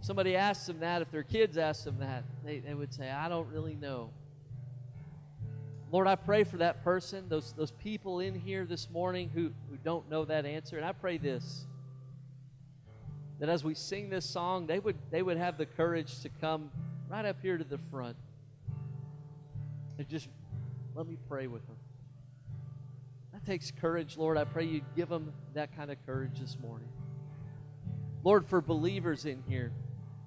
Somebody 0.00 0.36
asks 0.36 0.66
them 0.66 0.80
that, 0.80 1.02
if 1.02 1.10
their 1.10 1.22
kids 1.22 1.56
ask 1.56 1.84
them 1.84 1.98
that, 2.00 2.24
they, 2.44 2.58
they 2.58 2.74
would 2.74 2.92
say, 2.92 3.10
I 3.10 3.28
don't 3.28 3.48
really 3.50 3.74
know. 3.74 4.10
Lord, 5.90 6.06
I 6.06 6.16
pray 6.16 6.44
for 6.44 6.58
that 6.58 6.84
person, 6.84 7.28
those, 7.28 7.52
those 7.54 7.70
people 7.70 8.20
in 8.20 8.34
here 8.34 8.64
this 8.64 8.90
morning 8.90 9.30
who, 9.34 9.52
who 9.70 9.76
don't 9.82 10.08
know 10.10 10.24
that 10.26 10.44
answer. 10.44 10.76
And 10.76 10.84
I 10.84 10.92
pray 10.92 11.18
this 11.18 11.64
that 13.40 13.48
as 13.48 13.62
we 13.62 13.72
sing 13.72 14.10
this 14.10 14.28
song, 14.28 14.66
they 14.66 14.80
would, 14.80 14.96
they 15.12 15.22
would 15.22 15.36
have 15.36 15.58
the 15.58 15.66
courage 15.66 16.22
to 16.22 16.28
come 16.40 16.72
right 17.08 17.24
up 17.24 17.36
here 17.40 17.56
to 17.56 17.62
the 17.62 17.78
front 17.78 18.16
and 19.96 20.08
just 20.08 20.28
let 20.96 21.06
me 21.06 21.16
pray 21.28 21.46
with 21.46 21.64
them. 21.68 21.76
That 23.38 23.52
takes 23.52 23.70
courage, 23.70 24.16
Lord. 24.16 24.36
I 24.36 24.42
pray 24.42 24.64
you 24.64 24.80
give 24.96 25.08
them 25.08 25.32
that 25.54 25.76
kind 25.76 25.92
of 25.92 26.04
courage 26.04 26.40
this 26.40 26.58
morning. 26.60 26.88
Lord, 28.24 28.44
for 28.44 28.60
believers 28.60 29.26
in 29.26 29.44
here 29.48 29.70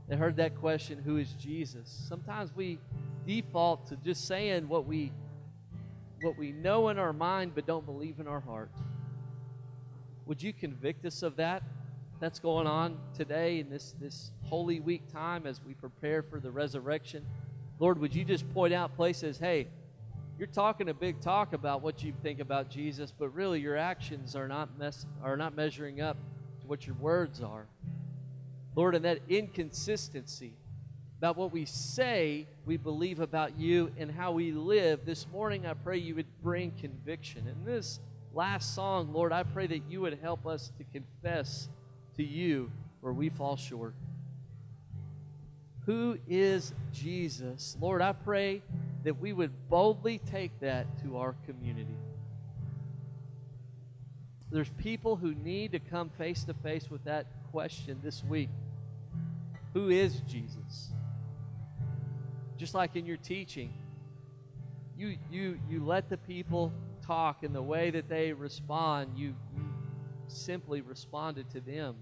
that 0.07 0.17
heard 0.17 0.37
that 0.37 0.55
question, 0.55 0.97
who 1.03 1.17
is 1.17 1.33
Jesus? 1.33 2.05
Sometimes 2.07 2.55
we 2.55 2.79
default 3.27 3.85
to 3.87 3.97
just 3.97 4.27
saying 4.27 4.69
what 4.69 4.85
we 4.85 5.11
what 6.21 6.37
we 6.37 6.53
know 6.53 6.87
in 6.87 6.97
our 6.97 7.11
mind 7.11 7.51
but 7.53 7.65
don't 7.65 7.85
believe 7.85 8.19
in 8.21 8.27
our 8.27 8.39
heart. 8.39 8.71
Would 10.25 10.41
you 10.41 10.53
convict 10.53 11.03
us 11.05 11.21
of 11.21 11.35
that? 11.35 11.63
That's 12.21 12.39
going 12.39 12.67
on 12.67 12.97
today 13.13 13.59
in 13.59 13.69
this, 13.69 13.93
this 13.99 14.31
Holy 14.43 14.79
Week 14.79 15.11
time 15.11 15.45
as 15.45 15.59
we 15.65 15.73
prepare 15.73 16.21
for 16.21 16.39
the 16.39 16.51
resurrection. 16.51 17.25
Lord, 17.77 17.99
would 17.99 18.15
you 18.15 18.23
just 18.23 18.49
point 18.53 18.73
out 18.73 18.95
places, 18.95 19.37
hey, 19.37 19.67
you're 20.41 20.47
talking 20.47 20.89
a 20.89 20.93
big 20.95 21.21
talk 21.21 21.53
about 21.53 21.83
what 21.83 22.01
you 22.01 22.11
think 22.23 22.39
about 22.39 22.67
Jesus, 22.67 23.13
but 23.15 23.29
really 23.29 23.59
your 23.59 23.77
actions 23.77 24.35
are 24.35 24.47
not 24.47 24.75
mess, 24.79 25.05
are 25.23 25.37
not 25.37 25.55
measuring 25.55 26.01
up 26.01 26.17
to 26.59 26.65
what 26.65 26.87
your 26.87 26.95
words 26.95 27.43
are. 27.43 27.67
Lord, 28.73 28.95
and 28.95 29.05
that 29.05 29.19
inconsistency 29.29 30.53
about 31.19 31.37
what 31.37 31.51
we 31.51 31.65
say 31.65 32.47
we 32.65 32.75
believe 32.75 33.19
about 33.19 33.59
you 33.59 33.91
and 33.99 34.09
how 34.09 34.31
we 34.31 34.51
live, 34.51 35.05
this 35.05 35.27
morning 35.31 35.67
I 35.67 35.75
pray 35.75 35.99
you 35.99 36.15
would 36.15 36.41
bring 36.41 36.71
conviction. 36.71 37.47
In 37.47 37.63
this 37.63 37.99
last 38.33 38.73
song, 38.73 39.13
Lord, 39.13 39.31
I 39.31 39.43
pray 39.43 39.67
that 39.67 39.83
you 39.91 40.01
would 40.01 40.17
help 40.23 40.47
us 40.47 40.71
to 40.79 40.83
confess 40.85 41.69
to 42.17 42.23
you 42.23 42.71
where 43.01 43.13
we 43.13 43.29
fall 43.29 43.57
short. 43.57 43.93
Who 45.85 46.17
is 46.27 46.73
Jesus? 46.91 47.77
Lord, 47.79 48.01
I 48.01 48.13
pray 48.13 48.63
that 49.03 49.19
we 49.19 49.33
would 49.33 49.51
boldly 49.69 50.19
take 50.19 50.59
that 50.59 50.85
to 51.03 51.17
our 51.17 51.35
community. 51.45 51.97
There's 54.51 54.69
people 54.69 55.15
who 55.15 55.33
need 55.33 55.71
to 55.71 55.79
come 55.79 56.09
face 56.09 56.43
to 56.43 56.53
face 56.53 56.89
with 56.91 57.03
that 57.05 57.25
question 57.51 57.99
this 58.03 58.23
week 58.23 58.49
Who 59.73 59.89
is 59.89 60.21
Jesus? 60.27 60.91
Just 62.57 62.75
like 62.75 62.95
in 62.95 63.05
your 63.05 63.17
teaching, 63.17 63.73
you, 64.95 65.17
you, 65.31 65.59
you 65.67 65.83
let 65.83 66.09
the 66.09 66.17
people 66.17 66.71
talk 67.01 67.43
and 67.43 67.55
the 67.55 67.61
way 67.61 67.89
that 67.89 68.07
they 68.07 68.33
respond. 68.33 69.17
You, 69.17 69.33
you 69.55 69.63
simply 70.27 70.81
responded 70.81 71.49
to 71.51 71.61
them. 71.61 71.95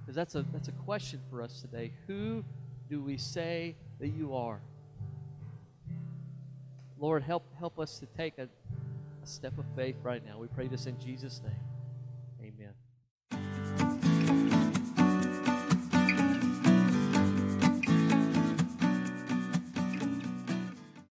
Because 0.00 0.14
that's 0.14 0.34
a, 0.34 0.44
that's 0.52 0.68
a 0.68 0.72
question 0.72 1.20
for 1.28 1.42
us 1.42 1.60
today. 1.60 1.92
Who 2.06 2.44
do 2.88 3.02
we 3.02 3.18
say 3.18 3.76
that 4.00 4.08
you 4.08 4.34
are? 4.34 4.60
Lord, 7.04 7.22
help, 7.22 7.44
help 7.58 7.78
us 7.78 7.98
to 7.98 8.06
take 8.16 8.38
a, 8.38 8.44
a 8.44 9.26
step 9.26 9.58
of 9.58 9.66
faith 9.76 9.96
right 10.02 10.24
now. 10.24 10.38
We 10.38 10.46
pray 10.46 10.68
this 10.68 10.86
in 10.86 10.98
Jesus' 10.98 11.42
name. 11.44 11.73